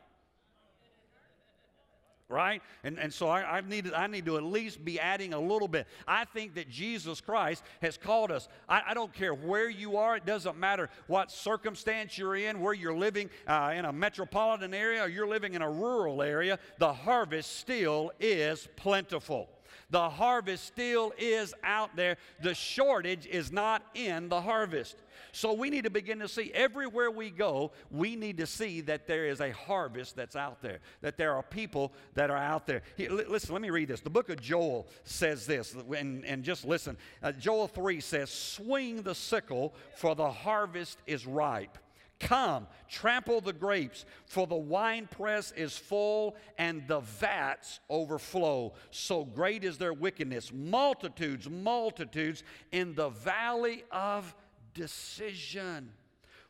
right? 2.29 2.61
And, 2.83 2.97
and 2.97 3.13
so 3.13 3.27
I, 3.27 3.57
I, 3.57 3.61
need, 3.61 3.91
I 3.93 4.07
need 4.07 4.25
to 4.25 4.37
at 4.37 4.43
least 4.43 4.83
be 4.83 4.99
adding 4.99 5.33
a 5.33 5.39
little 5.39 5.67
bit. 5.67 5.87
I 6.07 6.25
think 6.25 6.55
that 6.55 6.69
Jesus 6.69 7.21
Christ 7.21 7.63
has 7.81 7.97
called 7.97 8.31
us. 8.31 8.47
I, 8.67 8.81
I 8.89 8.93
don't 8.93 9.13
care 9.13 9.33
where 9.33 9.69
you 9.69 9.97
are, 9.97 10.17
it 10.17 10.25
doesn't 10.25 10.57
matter 10.57 10.89
what 11.07 11.31
circumstance 11.31 12.17
you're 12.17 12.35
in, 12.35 12.59
where 12.59 12.73
you're 12.73 12.97
living 12.97 13.29
uh, 13.47 13.73
in 13.75 13.85
a 13.85 13.93
metropolitan 13.93 14.73
area 14.73 15.03
or 15.03 15.07
you're 15.07 15.27
living 15.27 15.53
in 15.53 15.61
a 15.61 15.69
rural 15.69 16.21
area, 16.21 16.59
the 16.79 16.93
harvest 16.93 17.57
still 17.57 18.11
is 18.19 18.67
plentiful. 18.75 19.49
The 19.89 20.09
harvest 20.09 20.65
still 20.65 21.13
is 21.17 21.53
out 21.63 21.95
there. 21.95 22.17
The 22.41 22.55
shortage 22.55 23.27
is 23.27 23.51
not 23.51 23.83
in 23.93 24.29
the 24.29 24.41
harvest. 24.41 24.95
So 25.31 25.53
we 25.53 25.69
need 25.69 25.83
to 25.83 25.89
begin 25.89 26.19
to 26.19 26.27
see 26.27 26.51
everywhere 26.53 27.11
we 27.11 27.29
go, 27.29 27.71
we 27.91 28.15
need 28.15 28.37
to 28.37 28.47
see 28.47 28.81
that 28.81 29.07
there 29.07 29.25
is 29.25 29.41
a 29.41 29.51
harvest 29.51 30.15
that's 30.15 30.35
out 30.35 30.61
there, 30.61 30.79
that 31.01 31.17
there 31.17 31.33
are 31.33 31.43
people 31.43 31.93
that 32.13 32.29
are 32.29 32.37
out 32.37 32.65
there. 32.65 32.81
Here, 32.95 33.11
listen, 33.11 33.53
let 33.53 33.61
me 33.61 33.69
read 33.69 33.87
this. 33.87 34.01
The 34.01 34.09
book 34.09 34.29
of 34.29 34.41
Joel 34.41 34.87
says 35.03 35.45
this, 35.45 35.75
and, 35.95 36.25
and 36.25 36.43
just 36.43 36.65
listen. 36.65 36.97
Uh, 37.21 37.31
Joel 37.33 37.67
3 37.67 37.99
says, 37.99 38.29
Swing 38.29 39.01
the 39.01 39.15
sickle, 39.15 39.73
for 39.97 40.15
the 40.15 40.31
harvest 40.31 40.99
is 41.05 41.27
ripe. 41.27 41.77
Come, 42.19 42.67
trample 42.87 43.41
the 43.41 43.53
grapes, 43.53 44.05
for 44.25 44.47
the 44.47 44.55
winepress 44.55 45.51
is 45.51 45.77
full 45.77 46.35
and 46.57 46.87
the 46.87 47.01
vats 47.01 47.81
overflow. 47.89 48.73
So 48.91 49.25
great 49.25 49.63
is 49.63 49.77
their 49.77 49.93
wickedness. 49.93 50.51
Multitudes, 50.53 51.49
multitudes 51.49 52.43
in 52.71 52.95
the 52.95 53.09
valley 53.09 53.83
of 53.91 54.33
decision. 54.73 55.91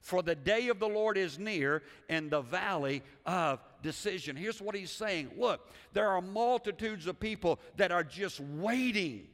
For 0.02 0.22
the 0.22 0.36
day 0.36 0.68
of 0.68 0.78
the 0.78 0.88
Lord 0.88 1.18
is 1.18 1.40
near 1.40 1.82
in 2.10 2.30
the 2.30 2.42
valley 2.42 3.02
of 3.26 3.60
decision. 3.82 4.36
Here's 4.36 4.62
what 4.62 4.76
he's 4.76 4.92
saying 4.92 5.32
Look, 5.36 5.72
there 5.94 6.10
are 6.10 6.22
multitudes 6.22 7.08
of 7.08 7.20
people 7.20 7.60
that 7.78 7.92
are 7.92 8.04
just 8.04 8.40
waiting 8.40 9.26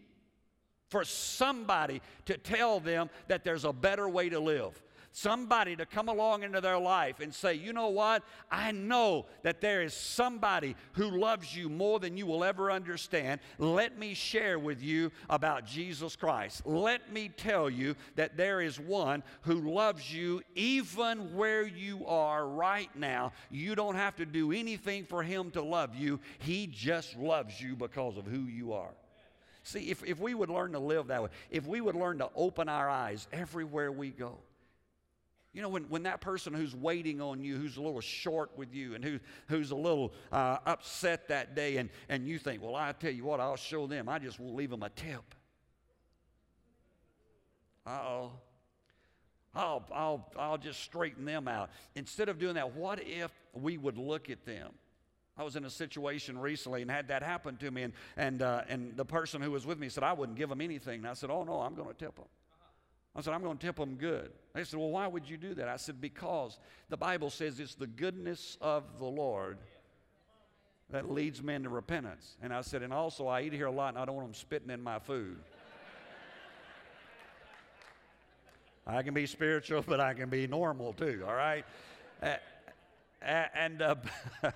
for 0.88 1.03
somebody 1.03 2.01
to 2.25 2.38
tell 2.38 2.79
them 2.79 3.09
that 3.27 3.43
there's 3.43 3.65
a 3.65 3.73
better 3.73 4.07
way 4.07 4.29
to 4.29 4.39
live 4.39 4.81
somebody 5.12 5.75
to 5.75 5.86
come 5.86 6.10
along 6.10 6.44
into 6.44 6.62
their 6.62 6.77
life 6.77 7.20
and 7.20 7.34
say, 7.34 7.53
you 7.53 7.74
know 7.74 7.89
what? 7.89 8.24
I 8.50 8.72
know 8.72 9.25
that 9.44 9.62
there 9.62 9.82
is 9.82 9.94
somebody 9.94 10.75
who 10.94 11.10
loves 11.10 11.56
you 11.56 11.70
more 11.70 12.00
than 12.00 12.18
you 12.18 12.25
will 12.25 12.44
ever 12.44 12.72
understand. 12.72 13.41
Let 13.58 13.98
me 13.98 14.13
share 14.13 14.58
with 14.58 14.82
you 14.82 15.12
about 15.30 15.65
Jesus 15.65 16.15
Christ. 16.15 16.65
Let 16.65 17.12
me 17.12 17.30
tell 17.30 17.70
you 17.70 17.96
that 18.15 18.38
there 18.38 18.62
is 18.62 18.80
one 18.80 19.24
who 19.41 19.72
loves 19.72 20.13
you 20.13 20.41
even 20.56 21.36
where 21.36 21.68
you 21.68 22.06
are 22.08 22.48
right 22.48 22.89
now. 22.96 23.34
You 23.50 23.75
don't 23.75 23.96
have 23.96 24.15
to 24.18 24.25
do 24.25 24.51
anything 24.51 25.06
for 25.06 25.24
him 25.24 25.51
to 25.51 25.62
love 25.62 25.96
you, 25.96 26.20
he 26.39 26.68
just 26.68 27.18
loves 27.18 27.60
you 27.60 27.75
because 27.75 28.18
of 28.18 28.25
who 28.25 28.46
you 28.46 28.74
are. 28.74 28.94
See, 29.63 29.91
if, 29.91 30.03
if 30.06 30.20
we 30.20 30.34
would 30.34 30.50
learn 30.50 30.72
to 30.72 30.80
live 30.80 31.08
that 31.08 31.22
way, 31.22 31.30
if 31.51 31.68
we 31.68 31.82
would 31.82 31.96
learn 31.96 32.18
to 32.18 32.30
open 32.36 32.68
our 32.68 32.89
eyes 32.89 33.27
everywhere 33.32 33.91
we 33.91 34.10
go, 34.10 34.39
you 35.53 35.62
know, 35.62 35.70
when, 35.70 35.84
when 35.84 36.03
that 36.03 36.22
person 36.22 36.53
who's 36.53 36.74
waiting 36.74 37.20
on 37.22 37.43
you, 37.43 37.58
who's 37.58 37.77
a 37.77 37.81
little 37.81 38.00
short 38.00 38.51
with 38.58 38.74
you, 38.74 38.96
and 38.96 39.03
who, 39.03 39.20
who's 39.48 39.72
a 39.72 39.75
little 39.75 40.13
uh, 40.31 40.58
upset 40.65 41.27
that 41.27 41.55
day, 41.55 41.77
and, 41.77 41.89
and 42.08 42.27
you 42.27 42.39
think, 42.39 42.63
well, 42.63 42.75
I 42.75 42.93
tell 42.93 43.12
you 43.12 43.25
what, 43.25 43.39
I'll 43.39 43.58
show 43.58 43.86
them. 43.86 44.08
I 44.08 44.20
just 44.20 44.39
won't 44.39 44.55
leave 44.55 44.70
them 44.70 44.84
a 44.84 44.89
tip. 44.89 45.36
Uh 47.86 47.89
oh. 47.89 48.31
I'll, 49.53 49.86
I'll, 49.93 50.31
I'll 50.38 50.58
just 50.58 50.81
straighten 50.81 51.25
them 51.25 51.50
out. 51.50 51.72
Instead 51.96 52.29
of 52.29 52.39
doing 52.39 52.55
that, 52.55 52.74
what 52.74 53.01
if 53.05 53.31
we 53.53 53.77
would 53.77 53.98
look 53.98 54.29
at 54.29 54.46
them? 54.46 54.72
I 55.38 55.43
was 55.43 55.58
in 55.58 55.65
a 55.65 55.70
situation 55.70 56.38
recently 56.38 56.81
and 56.81 56.91
had 56.91 57.10
that 57.10 57.24
happen 57.24 57.58
to 57.58 57.72
me, 57.72 57.84
and, 57.84 57.93
and, 58.15 58.41
uh, 58.41 58.62
and 58.70 58.96
the 58.96 59.03
person 59.03 59.41
who 59.41 59.51
was 59.51 59.65
with 59.65 59.79
me 59.79 59.89
said, 59.89 60.03
I 60.03 60.13
wouldn't 60.13 60.38
give 60.38 60.50
them 60.50 60.62
anything. 60.62 61.00
And 61.00 61.08
I 61.08 61.13
said, 61.13 61.29
Oh, 61.29 61.43
no, 61.43 61.60
I'm 61.60 61.75
going 61.75 61.88
to 61.89 61.93
tip 61.93 62.15
them. 62.15 62.25
I 63.15 63.22
said, 63.22 63.34
I'm 63.34 63.41
going 63.41 63.58
to 63.58 63.65
tip 63.65 63.75
them 63.75 63.96
good. 63.96 64.32
They 64.53 64.63
said, 64.63 64.80
Well, 64.80 64.89
why 64.89 65.08
would 65.08 65.30
you 65.30 65.38
do 65.38 65.53
that? 65.56 65.68
I 65.68 65.75
said, 65.75 66.00
Because 66.00 66.58
the 66.89 66.98
Bible 66.98 67.30
says 67.30 67.60
it's 67.60 67.75
the 67.75 67.88
goodness 67.88 68.58
of 68.62 68.84
the 69.00 69.06
Lord 69.06 69.58
that 70.91 71.12
leads 71.12 71.41
men 71.41 71.63
to 71.63 71.70
repentance. 71.70 72.38
And 72.41 72.53
I 72.53 72.62
said, 72.62 72.84
And 72.84 72.94
also, 72.94 73.27
I 73.27 73.41
eat 73.41 73.53
here 73.53 73.68
a 73.68 73.72
lot 73.72 73.89
and 73.89 73.98
I 73.98 74.06
don't 74.06 74.15
want 74.15 74.27
them 74.27 74.34
spitting 74.34 74.70
in 74.70 74.82
my 74.82 75.00
food. 75.00 75.38
I 78.88 79.03
can 79.03 79.13
be 79.13 79.25
spiritual, 79.25 79.84
but 79.86 80.00
I 80.00 80.13
can 80.13 80.30
be 80.30 80.48
normal 80.48 80.94
too, 80.94 81.24
all 81.27 81.36
right? 81.36 81.65
And 83.22 83.82
uh, 83.82 83.96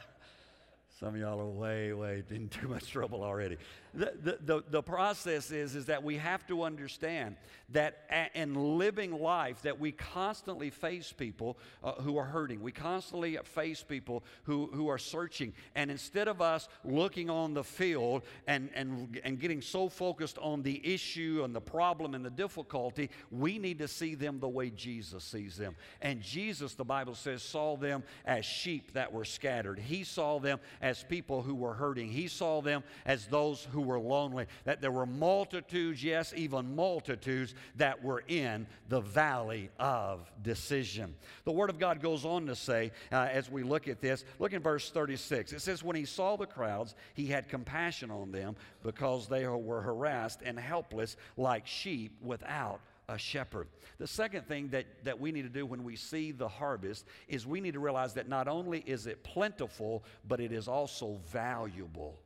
some 0.99 1.09
of 1.09 1.17
y'all 1.17 1.39
are 1.39 1.45
way, 1.45 1.93
way 1.93 2.23
in 2.29 2.49
too 2.49 2.67
much 2.67 2.89
trouble 2.89 3.23
already. 3.23 3.57
The, 3.95 4.37
the, 4.43 4.63
the, 4.69 4.83
process 4.83 5.51
is, 5.51 5.75
is 5.75 5.85
that 5.85 6.03
we 6.03 6.17
have 6.17 6.45
to 6.47 6.63
understand 6.63 7.37
that 7.69 8.31
in 8.35 8.77
living 8.77 9.11
life 9.11 9.61
that 9.61 9.79
we 9.79 9.91
constantly 9.91 10.69
face 10.69 11.13
people 11.13 11.57
uh, 11.83 11.93
who 11.93 12.17
are 12.17 12.25
hurting. 12.25 12.61
We 12.61 12.71
constantly 12.71 13.37
face 13.43 13.83
people 13.83 14.23
who, 14.43 14.69
who 14.73 14.89
are 14.89 14.97
searching. 14.97 15.53
And 15.75 15.89
instead 15.89 16.27
of 16.27 16.41
us 16.41 16.67
looking 16.83 17.29
on 17.29 17.53
the 17.53 17.63
field 17.63 18.23
and, 18.47 18.69
and, 18.75 19.19
and 19.23 19.39
getting 19.39 19.61
so 19.61 19.89
focused 19.89 20.37
on 20.39 20.61
the 20.61 20.81
issue 20.93 21.41
and 21.45 21.55
the 21.55 21.61
problem 21.61 22.13
and 22.13 22.25
the 22.25 22.29
difficulty, 22.29 23.09
we 23.31 23.57
need 23.57 23.79
to 23.79 23.87
see 23.87 24.15
them 24.15 24.39
the 24.39 24.49
way 24.49 24.69
Jesus 24.69 25.23
sees 25.23 25.55
them. 25.55 25.75
And 26.01 26.21
Jesus, 26.21 26.75
the 26.75 26.85
Bible 26.85 27.15
says, 27.15 27.41
saw 27.41 27.77
them 27.77 28.03
as 28.25 28.45
sheep 28.45 28.93
that 28.93 29.11
were 29.11 29.25
scattered. 29.25 29.79
He 29.79 30.03
saw 30.03 30.39
them 30.39 30.59
as 30.81 31.03
people 31.03 31.41
who 31.41 31.55
were 31.55 31.73
hurting. 31.73 32.09
He 32.09 32.27
saw 32.27 32.61
them 32.61 32.83
as 33.05 33.27
those 33.27 33.67
who 33.71 33.84
were 33.85 33.99
lonely. 33.99 34.47
That 34.65 34.81
there 34.81 34.91
were 34.91 35.05
multitudes, 35.05 36.03
yes, 36.03 36.33
even 36.35 36.75
multitudes, 36.75 37.55
that 37.77 38.03
were 38.03 38.23
in 38.27 38.67
the 38.89 39.01
valley 39.01 39.69
of 39.79 40.29
decision. 40.41 41.15
The 41.45 41.51
Word 41.51 41.69
of 41.69 41.79
God 41.79 42.01
goes 42.01 42.25
on 42.25 42.45
to 42.47 42.55
say, 42.55 42.91
uh, 43.11 43.27
as 43.31 43.49
we 43.49 43.63
look 43.63 43.87
at 43.87 44.01
this, 44.01 44.25
look 44.39 44.53
in 44.53 44.61
verse 44.61 44.89
36. 44.89 45.53
It 45.53 45.61
says, 45.61 45.83
When 45.83 45.95
he 45.95 46.05
saw 46.05 46.35
the 46.35 46.45
crowds, 46.45 46.95
he 47.13 47.27
had 47.27 47.47
compassion 47.47 48.11
on 48.11 48.31
them 48.31 48.55
because 48.83 49.27
they 49.27 49.47
were 49.47 49.81
harassed 49.81 50.41
and 50.43 50.59
helpless 50.59 51.17
like 51.37 51.67
sheep 51.67 52.17
without 52.21 52.79
a 53.07 53.17
shepherd. 53.17 53.67
The 53.97 54.07
second 54.07 54.47
thing 54.47 54.69
that, 54.69 54.85
that 55.03 55.19
we 55.19 55.31
need 55.31 55.43
to 55.43 55.49
do 55.49 55.65
when 55.65 55.83
we 55.83 55.95
see 55.95 56.31
the 56.31 56.47
harvest 56.47 57.05
is 57.27 57.45
we 57.45 57.61
need 57.61 57.73
to 57.73 57.79
realize 57.79 58.13
that 58.15 58.27
not 58.27 58.47
only 58.47 58.79
is 58.79 59.07
it 59.07 59.23
plentiful, 59.23 60.03
but 60.27 60.39
it 60.39 60.51
is 60.51 60.67
also 60.67 61.19
valuable. 61.27 62.19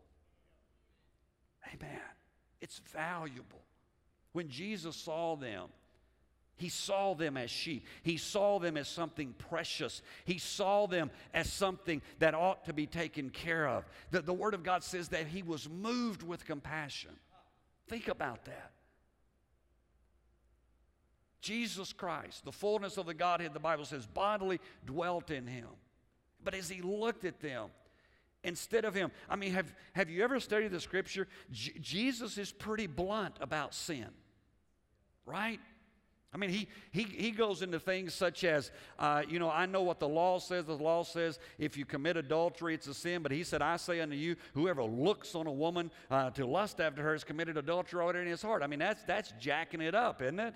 Amen. 1.73 1.99
It's 2.61 2.79
valuable. 2.93 3.61
When 4.33 4.49
Jesus 4.49 4.95
saw 4.95 5.35
them, 5.35 5.67
He 6.55 6.69
saw 6.69 7.15
them 7.15 7.38
as 7.38 7.49
sheep. 7.49 7.85
He 8.03 8.17
saw 8.17 8.59
them 8.59 8.77
as 8.77 8.88
something 8.88 9.33
precious. 9.38 10.01
He 10.25 10.38
saw 10.38 10.88
them 10.88 11.09
as 11.33 11.51
something 11.51 12.01
that 12.19 12.35
ought 12.35 12.65
to 12.65 12.73
be 12.73 12.85
taken 12.85 13.29
care 13.29 13.67
of. 13.67 13.85
The, 14.11 14.21
the 14.21 14.33
Word 14.33 14.53
of 14.53 14.63
God 14.63 14.83
says 14.83 15.09
that 15.09 15.27
He 15.27 15.41
was 15.41 15.69
moved 15.69 16.23
with 16.23 16.45
compassion. 16.45 17.11
Think 17.88 18.07
about 18.07 18.45
that. 18.45 18.71
Jesus 21.41 21.93
Christ, 21.93 22.43
the 22.43 22.51
fullness 22.51 22.97
of 22.97 23.05
the 23.05 23.13
Godhead, 23.13 23.53
the 23.53 23.59
Bible 23.59 23.85
says, 23.85 24.05
bodily 24.05 24.59
dwelt 24.85 25.31
in 25.31 25.47
Him. 25.47 25.67
But 26.43 26.53
as 26.53 26.69
He 26.69 26.81
looked 26.81 27.25
at 27.25 27.39
them, 27.39 27.69
instead 28.43 28.86
of 28.86 28.93
Him, 28.93 29.12
I 29.29 29.36
mean, 29.36 29.51
have, 29.51 29.74
have 29.93 30.10
you 30.10 30.24
ever 30.24 30.39
studied 30.39 30.72
the 30.72 30.79
Scripture? 30.79 31.27
J- 31.51 31.74
Jesus 31.79 32.38
is 32.38 32.51
pretty 32.51 32.88
blunt 32.88 33.36
about 33.41 33.74
sin, 33.74 34.10
right? 35.25 35.60
I 36.31 36.38
mean, 36.38 36.51
he, 36.51 36.67
he, 36.91 37.03
he 37.03 37.31
goes 37.31 37.63
into 37.63 37.79
things 37.79 38.13
such 38.13 38.43
as, 38.43 38.72
uh, 39.00 39.24
you 39.27 39.39
know, 39.39 39.50
I 39.50 39.65
know 39.65 39.81
what 39.81 40.00
the 40.00 40.08
law 40.08 40.38
says. 40.38 40.65
The 40.65 40.75
law 40.75 41.03
says 41.03 41.39
if 41.58 41.75
you 41.75 41.86
commit 41.86 42.17
adultery, 42.17 42.75
it's 42.75 42.86
a 42.86 42.93
sin. 42.93 43.24
But 43.24 43.31
he 43.31 43.43
said, 43.43 43.63
I 43.63 43.77
say 43.77 44.00
unto 44.00 44.15
you, 44.15 44.36
whoever 44.53 44.84
looks 44.84 45.34
on 45.34 45.48
a 45.48 45.51
woman 45.51 45.89
uh, 46.12 46.29
to 46.31 46.46
lust 46.46 46.79
after 46.79 47.01
her 47.01 47.13
has 47.13 47.24
committed 47.24 47.58
adultery 47.58 48.01
already 48.01 48.19
in 48.19 48.27
his 48.27 48.43
heart. 48.43 48.62
I 48.62 48.67
mean, 48.67 48.77
that's, 48.77 49.01
that's 49.05 49.34
jacking 49.39 49.81
it 49.81 49.96
up, 49.96 50.22
isn't 50.22 50.39
it? 50.39 50.53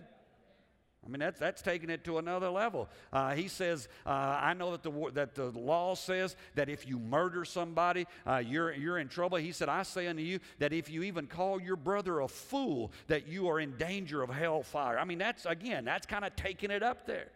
I 1.06 1.10
mean, 1.10 1.20
that's, 1.20 1.40
that's 1.40 1.62
taking 1.62 1.90
it 1.90 2.04
to 2.06 2.18
another 2.18 2.50
level. 2.50 2.90
Uh, 3.12 3.34
he 3.34 3.48
says, 3.48 3.90
uh, 4.06 4.10
I 4.10 4.54
know 4.54 4.72
that 4.72 4.84
the, 4.84 5.12
that 5.14 5.36
the 5.36 5.52
law 5.52 5.96
says 5.96 6.36
that 6.56 6.70
if 6.70 6.88
you 6.88 6.98
murder 6.98 7.44
somebody, 7.44 8.08
uh, 8.26 8.38
you're, 8.38 8.74
you're 8.74 8.98
in 8.98 9.10
trouble. 9.10 9.38
He 9.38 9.52
said, 9.52 9.68
I 9.68 9.84
say 9.84 10.08
unto 10.08 10.22
you 10.22 10.40
that 10.60 10.72
if 10.72 10.90
you 10.90 11.04
even 11.04 11.28
call 11.28 11.62
your 11.62 11.76
brother 11.76 12.22
a 12.22 12.28
fool, 12.28 12.92
that 13.08 13.28
you 13.28 13.50
are 13.50 13.60
in 13.60 13.78
danger 13.78 14.22
of 14.22 14.30
hellfire. 14.30 14.98
I 14.98 15.04
mean, 15.04 15.18
that's, 15.18 15.46
again, 15.46 15.84
that's 15.84 16.06
kind 16.06 16.24
of 16.24 16.36
taking 16.36 16.72
it 16.72 16.84
up 16.84 17.06
there. 17.06 17.28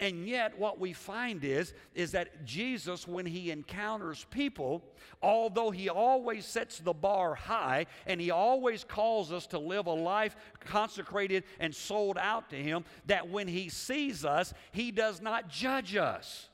And 0.00 0.26
yet, 0.26 0.58
what 0.58 0.80
we 0.80 0.94
find 0.94 1.44
is, 1.44 1.74
is 1.94 2.12
that 2.12 2.46
Jesus, 2.46 3.06
when 3.06 3.26
he 3.26 3.50
encounters 3.50 4.26
people, 4.30 4.82
although 5.22 5.70
he 5.70 5.90
always 5.90 6.46
sets 6.46 6.78
the 6.78 6.94
bar 6.94 7.34
high 7.34 7.84
and 8.06 8.18
he 8.18 8.30
always 8.30 8.82
calls 8.82 9.30
us 9.30 9.46
to 9.48 9.58
live 9.58 9.86
a 9.86 9.92
life 9.92 10.36
consecrated 10.60 11.44
and 11.58 11.74
sold 11.74 12.16
out 12.16 12.48
to 12.48 12.56
him, 12.56 12.86
that 13.06 13.28
when 13.28 13.46
he 13.46 13.68
sees 13.68 14.24
us, 14.24 14.54
he 14.72 14.90
does 14.90 15.20
not 15.20 15.50
judge 15.50 15.94
us. 15.94 16.48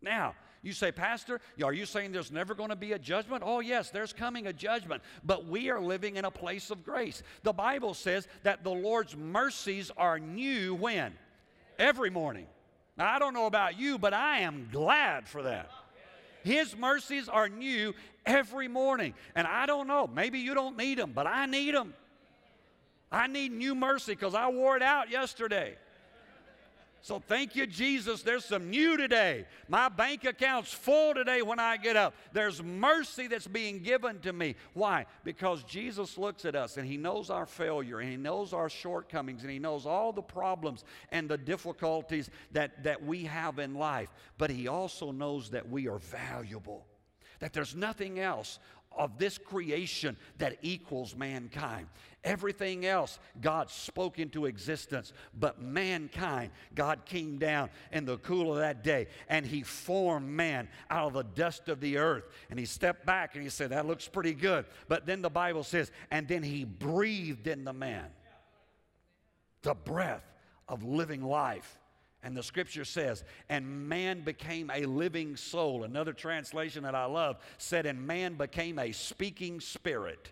Now, 0.00 0.36
you 0.62 0.72
say, 0.72 0.92
Pastor, 0.92 1.40
are 1.60 1.72
you 1.72 1.86
saying 1.86 2.12
there's 2.12 2.30
never 2.30 2.54
going 2.54 2.68
to 2.68 2.76
be 2.76 2.92
a 2.92 2.98
judgment? 3.00 3.42
Oh, 3.44 3.58
yes, 3.58 3.90
there's 3.90 4.12
coming 4.12 4.46
a 4.46 4.52
judgment, 4.52 5.02
but 5.24 5.46
we 5.46 5.70
are 5.70 5.80
living 5.80 6.16
in 6.16 6.24
a 6.24 6.30
place 6.30 6.70
of 6.70 6.84
grace. 6.84 7.24
The 7.42 7.52
Bible 7.52 7.94
says 7.94 8.28
that 8.44 8.62
the 8.62 8.70
Lord's 8.70 9.16
mercies 9.16 9.90
are 9.96 10.20
new 10.20 10.76
when? 10.76 11.14
Every 11.80 12.10
morning. 12.10 12.46
Now, 12.96 13.12
I 13.12 13.18
don't 13.18 13.34
know 13.34 13.46
about 13.46 13.78
you, 13.78 13.98
but 13.98 14.12
I 14.12 14.40
am 14.40 14.68
glad 14.70 15.28
for 15.28 15.42
that. 15.42 15.70
His 16.44 16.76
mercies 16.76 17.28
are 17.28 17.48
new 17.48 17.94
every 18.26 18.68
morning. 18.68 19.14
And 19.34 19.46
I 19.46 19.66
don't 19.66 19.88
know, 19.88 20.06
maybe 20.06 20.38
you 20.38 20.54
don't 20.54 20.76
need 20.76 20.98
them, 20.98 21.12
but 21.14 21.26
I 21.26 21.46
need 21.46 21.74
them. 21.74 21.94
I 23.10 23.26
need 23.26 23.52
new 23.52 23.74
mercy 23.74 24.12
because 24.12 24.34
I 24.34 24.48
wore 24.48 24.76
it 24.76 24.82
out 24.82 25.10
yesterday. 25.10 25.76
So 27.02 27.18
thank 27.18 27.56
you, 27.56 27.66
Jesus. 27.66 28.22
There's 28.22 28.44
some 28.44 28.68
new 28.68 28.96
today. 28.96 29.46
My 29.68 29.88
bank 29.88 30.24
account's 30.24 30.72
full 30.72 31.14
today 31.14 31.40
when 31.40 31.58
I 31.58 31.78
get 31.78 31.96
up. 31.96 32.14
There's 32.32 32.62
mercy 32.62 33.26
that's 33.26 33.46
being 33.46 33.82
given 33.82 34.18
to 34.20 34.32
me. 34.32 34.54
Why? 34.74 35.06
Because 35.24 35.62
Jesus 35.64 36.18
looks 36.18 36.44
at 36.44 36.54
us 36.54 36.76
and 36.76 36.86
He 36.86 36.98
knows 36.98 37.30
our 37.30 37.46
failure 37.46 38.00
and 38.00 38.10
He 38.10 38.16
knows 38.16 38.52
our 38.52 38.68
shortcomings 38.68 39.42
and 39.42 39.50
He 39.50 39.58
knows 39.58 39.86
all 39.86 40.12
the 40.12 40.22
problems 40.22 40.84
and 41.10 41.28
the 41.28 41.38
difficulties 41.38 42.28
that, 42.52 42.82
that 42.84 43.02
we 43.02 43.24
have 43.24 43.58
in 43.58 43.74
life. 43.74 44.12
But 44.36 44.50
He 44.50 44.68
also 44.68 45.10
knows 45.10 45.50
that 45.50 45.68
we 45.68 45.88
are 45.88 45.98
valuable, 45.98 46.86
that 47.38 47.52
there's 47.52 47.74
nothing 47.74 48.18
else 48.18 48.58
of 48.96 49.18
this 49.18 49.38
creation 49.38 50.16
that 50.38 50.58
equals 50.62 51.14
mankind. 51.14 51.86
Everything 52.22 52.84
else 52.84 53.18
God 53.40 53.70
spoke 53.70 54.18
into 54.18 54.46
existence, 54.46 55.12
but 55.38 55.62
mankind, 55.62 56.50
God 56.74 57.06
came 57.06 57.38
down 57.38 57.70
in 57.92 58.04
the 58.04 58.18
cool 58.18 58.52
of 58.52 58.58
that 58.58 58.84
day 58.84 59.06
and 59.28 59.46
He 59.46 59.62
formed 59.62 60.28
man 60.28 60.68
out 60.90 61.06
of 61.08 61.12
the 61.14 61.22
dust 61.22 61.68
of 61.68 61.80
the 61.80 61.96
earth. 61.96 62.24
And 62.50 62.58
He 62.58 62.66
stepped 62.66 63.06
back 63.06 63.34
and 63.34 63.42
He 63.42 63.48
said, 63.48 63.70
That 63.70 63.86
looks 63.86 64.06
pretty 64.06 64.34
good. 64.34 64.66
But 64.88 65.06
then 65.06 65.22
the 65.22 65.30
Bible 65.30 65.64
says, 65.64 65.90
And 66.10 66.28
then 66.28 66.42
He 66.42 66.64
breathed 66.64 67.46
in 67.46 67.64
the 67.64 67.72
man 67.72 68.06
the 69.62 69.74
breath 69.74 70.24
of 70.68 70.84
living 70.84 71.22
life. 71.22 71.79
And 72.22 72.36
the 72.36 72.42
scripture 72.42 72.84
says, 72.84 73.24
and 73.48 73.88
man 73.88 74.20
became 74.22 74.70
a 74.74 74.84
living 74.84 75.36
soul. 75.36 75.84
Another 75.84 76.12
translation 76.12 76.82
that 76.82 76.94
I 76.94 77.06
love 77.06 77.38
said, 77.56 77.86
and 77.86 78.06
man 78.06 78.34
became 78.34 78.78
a 78.78 78.92
speaking 78.92 79.60
spirit. 79.60 80.30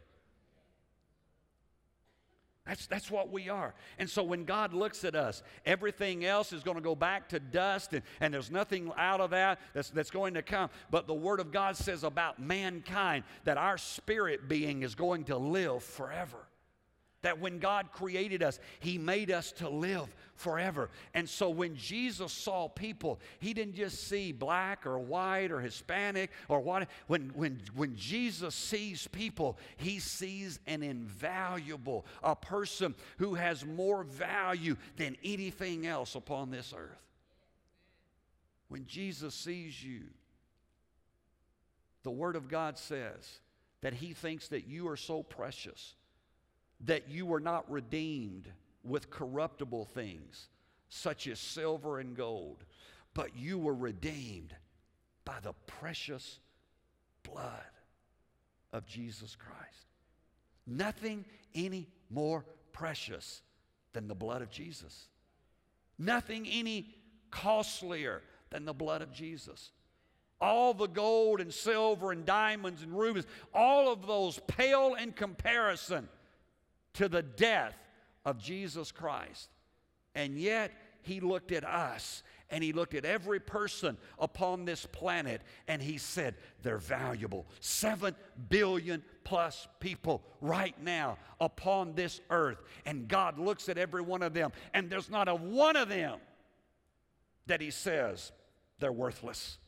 That's, 2.67 2.87
that's 2.87 3.11
what 3.11 3.33
we 3.33 3.49
are. 3.49 3.75
And 3.99 4.11
so 4.11 4.23
when 4.23 4.45
God 4.45 4.75
looks 4.75 5.03
at 5.03 5.15
us, 5.15 5.43
everything 5.65 6.27
else 6.27 6.53
is 6.53 6.63
going 6.63 6.77
to 6.77 6.83
go 6.83 6.95
back 6.95 7.31
to 7.31 7.41
dust, 7.41 7.95
and, 7.95 8.03
and 8.21 8.35
there's 8.35 8.51
nothing 8.51 8.93
out 8.99 9.23
of 9.23 9.31
that 9.31 9.59
that's, 9.73 9.89
that's 9.89 10.11
going 10.11 10.35
to 10.35 10.43
come. 10.43 10.69
But 10.91 11.07
the 11.07 11.15
Word 11.15 11.41
of 11.41 11.51
God 11.51 11.79
says 11.79 12.05
about 12.05 12.39
mankind 12.39 13.25
that 13.45 13.57
our 13.57 13.79
spirit 13.79 14.51
being 14.51 14.83
is 14.83 14.95
going 14.95 15.25
to 15.25 15.39
live 15.39 15.83
forever. 15.83 16.37
That 17.23 17.41
when 17.41 17.59
God 17.59 17.91
created 17.93 18.43
us, 18.45 18.61
He 18.79 18.97
made 18.97 19.31
us 19.31 19.51
to 19.53 19.69
live 19.69 20.15
forever. 20.37 20.89
And 21.15 21.29
so 21.29 21.51
when 21.51 21.75
Jesus 21.75 22.33
saw 22.33 22.69
people, 22.69 23.19
He 23.41 23.53
didn't 23.53 23.75
just 23.75 24.07
see 24.07 24.31
black 24.31 24.87
or 24.87 24.99
white 25.01 25.51
or 25.51 25.61
Hispanic 25.61 26.31
or 26.49 26.61
what. 26.61 26.89
When, 27.09 27.33
when, 27.35 27.61
when 27.75 27.97
Jesus 27.97 28.55
sees 28.55 29.09
people, 29.09 29.59
He 29.79 29.99
sees 29.99 30.61
an 30.69 30.85
invaluable, 30.85 32.07
a 32.23 32.37
person 32.37 32.95
who 33.19 33.35
has 33.35 33.67
more 33.67 34.05
value 34.05 34.77
than 34.97 35.17
anything 35.25 35.87
else 35.89 36.15
upon 36.15 36.51
this 36.53 36.73
earth. 36.77 37.03
When 38.69 38.87
Jesus 38.87 39.35
sees 39.35 39.83
you, 39.83 40.03
the 42.05 42.11
Word 42.13 42.37
of 42.37 42.49
God 42.49 42.79
says 42.79 43.41
that 43.81 43.95
He 43.95 44.13
thinks 44.13 44.49
that 44.49 44.69
you 44.69 44.87
are 44.89 44.97
so 44.97 45.25
precious 45.25 45.95
that 46.85 47.09
you 47.09 47.27
were 47.27 47.41
not 47.41 47.71
redeemed 47.71 48.49
with 48.85 49.11
corruptible 49.11 49.85
things, 49.85 50.49
such 50.89 51.27
as 51.27 51.39
silver 51.39 51.99
and 51.99 52.17
gold, 52.17 52.65
but 53.15 53.37
you 53.37 53.59
were 53.59 53.75
redeemed 53.75 54.55
by 55.25 55.39
the 55.43 55.53
precious 55.67 56.39
blood 57.23 57.53
of 58.73 58.87
Jesus 58.87 59.37
Christ. 59.37 59.87
Nothing 60.67 61.25
any 61.55 61.89
more 62.11 62.45
precious 62.73 63.43
than 63.93 64.09
the 64.09 64.15
blood 64.15 64.43
of 64.43 64.51
Jesus. 64.51 65.09
Nothing 65.99 66.47
any 66.47 66.95
costlier 67.31 68.23
than 68.51 68.65
the 68.65 68.73
blood 68.73 69.03
of 69.03 69.13
Jesus. 69.13 69.73
All 70.41 70.73
the 70.73 70.87
gold 70.87 71.41
and 71.41 71.53
silver 71.53 72.13
and 72.13 72.25
diamonds 72.25 72.83
and 72.83 72.97
rubies, 72.97 73.27
all 73.53 73.93
of 73.93 74.07
those 74.07 74.39
pale 74.47 74.95
in 74.95 75.13
comparison 75.13 76.09
to 76.99 77.09
the 77.09 77.23
death 77.23 77.79
of 78.25 78.39
Jesus 78.39 78.91
Christ. 78.91 79.51
And 80.17 80.37
yet, 80.37 80.73
he 81.03 81.21
looked 81.21 81.53
at 81.53 81.65
us 81.65 82.25
and 82.51 82.63
he 82.63 82.73
looked 82.73 82.95
at 82.95 83.05
every 83.05 83.39
person 83.39 83.97
upon 84.19 84.65
this 84.65 84.85
planet 84.85 85.43
and 85.69 85.81
he 85.81 85.97
said, 85.97 86.35
They're 86.63 86.79
valuable. 86.79 87.47
Seven 87.61 88.17
billion 88.49 89.05
plus 89.23 89.69
people 89.79 90.25
right 90.41 90.75
now 90.83 91.19
upon 91.41 91.95
this 91.95 92.21
earth. 92.31 92.59
And 92.85 93.07
God 93.07 93.39
looks 93.39 93.69
at 93.69 93.79
every 93.79 94.03
one 94.03 94.25
of 94.25 94.35
them, 94.35 94.51
and 94.75 94.91
there's 94.91 95.09
not 95.09 95.29
a 95.29 95.35
one 95.37 95.77
of 95.77 95.89
them 95.89 96.19
that 97.47 97.61
he 97.61 97.71
says, 97.71 98.33
They're 98.81 98.91
worthless. 98.91 99.59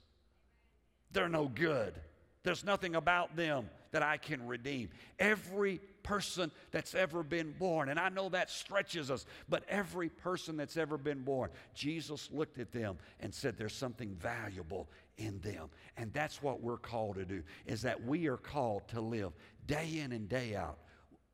They're 1.13 1.29
no 1.29 1.47
good. 1.47 1.95
There's 2.43 2.65
nothing 2.65 2.97
about 2.97 3.37
them 3.37 3.69
that 3.93 4.03
I 4.03 4.17
can 4.17 4.47
redeem. 4.47 4.91
Every 5.19 5.81
person 6.03 6.51
that's 6.71 6.95
ever 6.95 7.23
been 7.23 7.53
born. 7.59 7.89
And 7.89 7.99
I 7.99 8.09
know 8.09 8.29
that 8.31 8.51
stretches 8.51 9.11
us, 9.11 9.27
but 9.49 9.65
every 9.69 10.09
person 10.09 10.57
that's 10.57 10.77
ever 10.77 10.97
been 10.97 11.23
born, 11.23 11.51
Jesus 11.75 12.29
looked 12.33 12.59
at 12.59 12.73
them 12.73 12.99
and 13.21 13.35
said, 13.35 13.57
There's 13.57 13.75
something 13.75 14.15
valuable 14.15 14.89
in 15.19 15.41
them. 15.41 15.69
And 15.97 16.13
that's 16.13 16.43
what 16.43 16.63
we're 16.63 16.79
called 16.79 17.17
to 17.17 17.25
do, 17.25 17.43
is 17.67 17.83
that 17.83 18.03
we 18.05 18.29
are 18.29 18.37
called 18.37 18.89
to 18.89 19.01
live 19.01 19.33
day 19.67 20.01
in 20.03 20.13
and 20.13 20.29
day 20.29 20.55
out, 20.55 20.79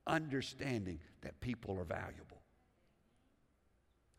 understanding 0.07 0.99
that 1.23 1.40
people 1.40 1.79
are 1.79 1.85
valuable. 1.85 2.40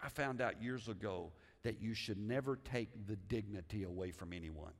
I 0.01 0.09
found 0.09 0.41
out 0.41 0.61
years 0.61 0.87
ago 0.87 1.31
that 1.63 1.81
you 1.81 1.93
should 1.93 2.19
never 2.19 2.55
take 2.55 3.07
the 3.07 3.15
dignity 3.15 3.83
away 3.83 4.11
from 4.11 4.31
anyone. 4.31 4.73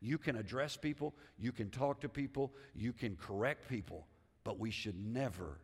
You 0.00 0.18
can 0.18 0.36
address 0.36 0.76
people, 0.76 1.14
you 1.38 1.52
can 1.52 1.70
talk 1.70 2.00
to 2.02 2.08
people, 2.08 2.52
you 2.74 2.92
can 2.92 3.16
correct 3.16 3.68
people, 3.68 4.06
but 4.44 4.58
we 4.58 4.70
should 4.70 4.98
never 5.04 5.58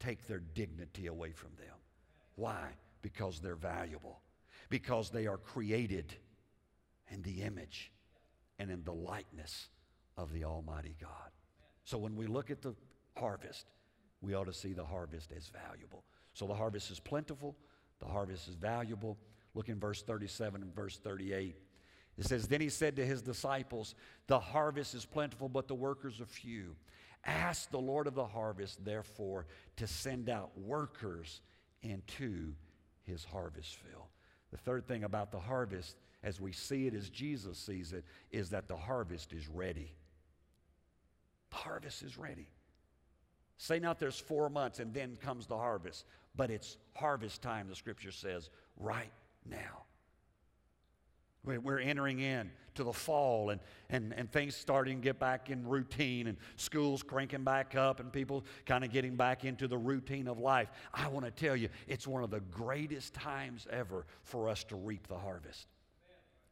take 0.00 0.26
their 0.26 0.40
dignity 0.54 1.06
away 1.06 1.32
from 1.32 1.50
them. 1.58 1.74
Why? 2.36 2.68
Because 3.02 3.40
they're 3.40 3.56
valuable, 3.56 4.20
because 4.70 5.10
they 5.10 5.26
are 5.26 5.36
created 5.36 6.14
in 7.10 7.22
the 7.22 7.42
image 7.42 7.92
and 8.58 8.70
in 8.70 8.82
the 8.84 8.92
likeness 8.92 9.68
of 10.16 10.32
the 10.32 10.44
Almighty 10.44 10.96
God. 11.00 11.30
So 11.84 11.98
when 11.98 12.16
we 12.16 12.26
look 12.26 12.50
at 12.50 12.62
the 12.62 12.74
harvest, 13.16 13.66
we 14.20 14.34
ought 14.34 14.46
to 14.46 14.52
see 14.52 14.72
the 14.72 14.84
harvest 14.84 15.32
as 15.36 15.48
valuable. 15.48 16.04
So 16.32 16.46
the 16.46 16.54
harvest 16.54 16.90
is 16.90 17.00
plentiful, 17.00 17.56
the 18.00 18.06
harvest 18.06 18.48
is 18.48 18.54
valuable. 18.54 19.18
Look 19.54 19.68
in 19.68 19.80
verse 19.80 20.02
37 20.02 20.62
and 20.62 20.74
verse 20.74 20.98
38. 20.98 21.56
It 22.18 22.26
says, 22.26 22.48
Then 22.48 22.60
he 22.60 22.68
said 22.68 22.96
to 22.96 23.06
his 23.06 23.22
disciples, 23.22 23.94
The 24.26 24.40
harvest 24.40 24.94
is 24.94 25.04
plentiful, 25.04 25.48
but 25.48 25.68
the 25.68 25.74
workers 25.74 26.20
are 26.20 26.26
few. 26.26 26.74
Ask 27.24 27.70
the 27.70 27.78
Lord 27.78 28.06
of 28.06 28.14
the 28.14 28.26
harvest, 28.26 28.84
therefore, 28.84 29.46
to 29.76 29.86
send 29.86 30.28
out 30.28 30.50
workers 30.58 31.40
into 31.82 32.52
his 33.02 33.24
harvest 33.24 33.76
field. 33.76 34.06
The 34.50 34.56
third 34.56 34.86
thing 34.86 35.04
about 35.04 35.30
the 35.30 35.38
harvest, 35.38 35.96
as 36.22 36.40
we 36.40 36.52
see 36.52 36.86
it 36.86 36.94
as 36.94 37.10
Jesus 37.10 37.58
sees 37.58 37.92
it, 37.92 38.04
is 38.32 38.50
that 38.50 38.66
the 38.66 38.76
harvest 38.76 39.32
is 39.32 39.48
ready. 39.48 39.92
The 41.50 41.56
harvest 41.56 42.02
is 42.02 42.18
ready. 42.18 42.48
Say 43.58 43.78
not 43.78 43.98
there's 43.98 44.18
four 44.18 44.48
months 44.48 44.78
and 44.78 44.94
then 44.94 45.16
comes 45.16 45.46
the 45.46 45.56
harvest, 45.56 46.04
but 46.36 46.50
it's 46.50 46.76
harvest 46.94 47.42
time, 47.42 47.68
the 47.68 47.74
scripture 47.74 48.12
says, 48.12 48.50
right 48.76 49.12
now. 49.44 49.82
We're 51.44 51.78
entering 51.78 52.20
in 52.20 52.50
to 52.74 52.84
the 52.84 52.92
fall 52.92 53.50
and, 53.50 53.60
and, 53.90 54.12
and 54.14 54.30
things 54.30 54.54
starting 54.54 54.98
to 54.98 55.02
get 55.02 55.18
back 55.18 55.50
in 55.50 55.66
routine 55.66 56.26
and 56.26 56.36
schools 56.56 57.02
cranking 57.02 57.42
back 57.42 57.74
up 57.74 58.00
and 58.00 58.12
people 58.12 58.44
kind 58.66 58.84
of 58.84 58.92
getting 58.92 59.16
back 59.16 59.44
into 59.44 59.66
the 59.66 59.78
routine 59.78 60.28
of 60.28 60.38
life. 60.38 60.70
I 60.92 61.08
want 61.08 61.24
to 61.24 61.30
tell 61.30 61.56
you, 61.56 61.68
it's 61.86 62.06
one 62.06 62.22
of 62.22 62.30
the 62.30 62.40
greatest 62.40 63.14
times 63.14 63.66
ever 63.70 64.06
for 64.22 64.48
us 64.48 64.64
to 64.64 64.76
reap 64.76 65.06
the 65.08 65.18
harvest. 65.18 65.66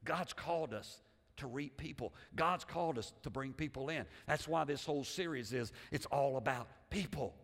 God's 0.05 0.33
called 0.33 0.72
us 0.72 1.01
to 1.37 1.46
reap 1.46 1.77
people. 1.77 2.14
God's 2.35 2.64
called 2.64 2.99
us 2.99 3.12
to 3.22 3.31
bring 3.31 3.53
people 3.53 3.88
in. 3.88 4.05
That's 4.27 4.49
why 4.49 4.64
this 4.64 4.85
whole 4.85 5.05
series 5.05 5.53
is 5.53 5.72
it's 5.92 6.07
all 6.07 6.38
about 6.38 6.68
people. 6.90 7.35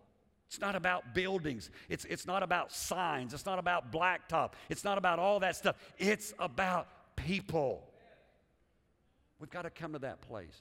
It's 0.49 0.61
not 0.61 0.75
about 0.75 1.15
buildings. 1.15 1.71
It's, 1.89 2.05
it's 2.07 2.27
not 2.27 2.43
about 2.43 2.73
signs. 2.73 3.33
It's 3.33 3.47
not 3.47 3.59
about 3.59 3.91
blacktop. 3.91 4.53
It's 4.69 4.85
not 4.85 4.99
about 4.99 5.19
all 5.19 5.41
that 5.41 5.57
stuff. 5.57 5.77
It's 5.99 6.35
about 6.39 6.89
people. 7.17 7.83
We've 9.39 9.51
got 9.51 9.63
to 9.63 9.71
come 9.71 9.93
to 9.95 9.99
that 10.01 10.21
place. 10.21 10.61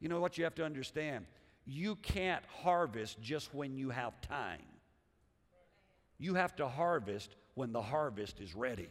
You 0.00 0.08
know 0.08 0.20
what 0.20 0.38
you 0.38 0.44
have 0.44 0.54
to 0.56 0.64
understand? 0.64 1.26
You 1.66 1.96
can't 1.96 2.44
harvest 2.62 3.20
just 3.20 3.54
when 3.54 3.76
you 3.76 3.90
have 3.90 4.20
time. 4.20 4.62
You 6.18 6.34
have 6.34 6.56
to 6.56 6.68
harvest 6.68 7.34
when 7.54 7.72
the 7.72 7.82
harvest 7.82 8.40
is 8.40 8.54
ready. 8.54 8.88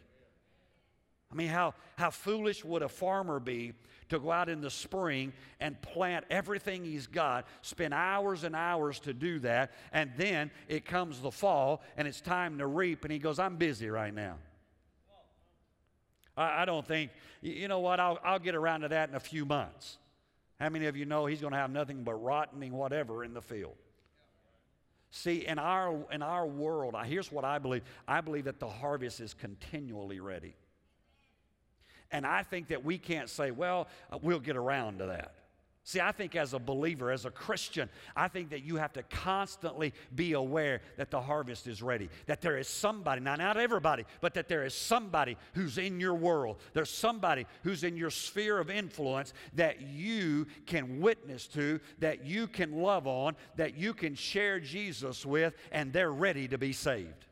I 1.31 1.35
mean, 1.35 1.49
how, 1.49 1.73
how 1.97 2.09
foolish 2.09 2.63
would 2.63 2.81
a 2.81 2.89
farmer 2.89 3.39
be 3.39 3.73
to 4.09 4.19
go 4.19 4.31
out 4.31 4.47
in 4.47 4.61
the 4.61 4.69
spring 4.69 5.33
and 5.59 5.81
plant 5.81 6.25
everything 6.29 6.85
he's 6.85 7.07
got, 7.07 7.45
spend 7.61 7.93
hours 7.93 8.45
and 8.45 8.55
hours 8.55 8.99
to 9.01 9.13
do 9.13 9.39
that, 9.39 9.73
and 9.91 10.11
then 10.15 10.51
it 10.69 10.85
comes 10.85 11.19
the 11.19 11.31
fall 11.31 11.81
and 11.97 12.07
it's 12.07 12.21
time 12.21 12.57
to 12.59 12.67
reap, 12.67 13.03
and 13.03 13.11
he 13.11 13.19
goes, 13.19 13.39
I'm 13.39 13.57
busy 13.57 13.89
right 13.89 14.13
now. 14.13 14.35
I, 16.37 16.61
I 16.61 16.65
don't 16.65 16.85
think, 16.85 17.11
you 17.41 17.67
know 17.67 17.79
what, 17.79 17.99
I'll, 17.99 18.19
I'll 18.23 18.39
get 18.39 18.55
around 18.55 18.81
to 18.81 18.89
that 18.89 19.09
in 19.09 19.15
a 19.15 19.19
few 19.19 19.45
months. 19.45 19.97
How 20.59 20.69
many 20.69 20.85
of 20.85 20.95
you 20.95 21.05
know 21.05 21.25
he's 21.25 21.41
going 21.41 21.53
to 21.53 21.59
have 21.59 21.71
nothing 21.71 22.03
but 22.03 22.15
rotting 22.15 22.71
whatever 22.73 23.23
in 23.23 23.33
the 23.33 23.41
field? 23.41 23.75
See, 25.11 25.45
in 25.45 25.57
our, 25.57 25.95
in 26.11 26.21
our 26.21 26.45
world, 26.45 26.95
here's 27.05 27.31
what 27.31 27.45
I 27.45 27.59
believe 27.59 27.83
I 28.07 28.21
believe 28.21 28.45
that 28.45 28.59
the 28.59 28.67
harvest 28.67 29.19
is 29.19 29.33
continually 29.33 30.19
ready. 30.19 30.55
And 32.11 32.25
I 32.25 32.43
think 32.43 32.69
that 32.69 32.85
we 32.85 32.97
can't 32.97 33.29
say, 33.29 33.51
well, 33.51 33.87
uh, 34.11 34.17
we'll 34.21 34.39
get 34.39 34.55
around 34.55 34.99
to 34.99 35.07
that. 35.07 35.33
See, 35.87 36.01
I 36.01 36.11
think 36.11 36.35
as 36.35 36.53
a 36.53 36.59
believer, 36.59 37.11
as 37.11 37.23
a 37.23 37.31
Christian, 37.31 37.87
I 38.13 38.27
think 38.27 38.49
that 38.49 38.61
you 38.61 38.75
have 38.75 38.91
to 38.91 39.03
constantly 39.03 39.93
be 40.13 40.33
aware 40.33 40.81
that 40.97 41.11
the 41.11 41.21
harvest 41.21 41.65
is 41.65 41.81
ready. 41.81 42.09
That 42.25 42.41
there 42.41 42.57
is 42.57 42.67
somebody, 42.67 43.21
now 43.21 43.37
not 43.37 43.55
everybody, 43.55 44.03
but 44.19 44.33
that 44.33 44.49
there 44.49 44.65
is 44.65 44.73
somebody 44.73 45.37
who's 45.53 45.77
in 45.77 46.01
your 46.01 46.15
world. 46.15 46.57
There's 46.73 46.89
somebody 46.89 47.45
who's 47.63 47.85
in 47.85 47.95
your 47.95 48.09
sphere 48.09 48.59
of 48.59 48.69
influence 48.69 49.31
that 49.53 49.79
you 49.79 50.47
can 50.65 50.99
witness 50.99 51.47
to, 51.47 51.79
that 51.99 52.25
you 52.25 52.47
can 52.47 52.73
love 52.73 53.07
on, 53.07 53.37
that 53.55 53.77
you 53.77 53.93
can 53.93 54.13
share 54.13 54.59
Jesus 54.59 55.25
with, 55.25 55.53
and 55.71 55.93
they're 55.93 56.11
ready 56.11 56.49
to 56.49 56.57
be 56.57 56.73
saved. 56.73 57.27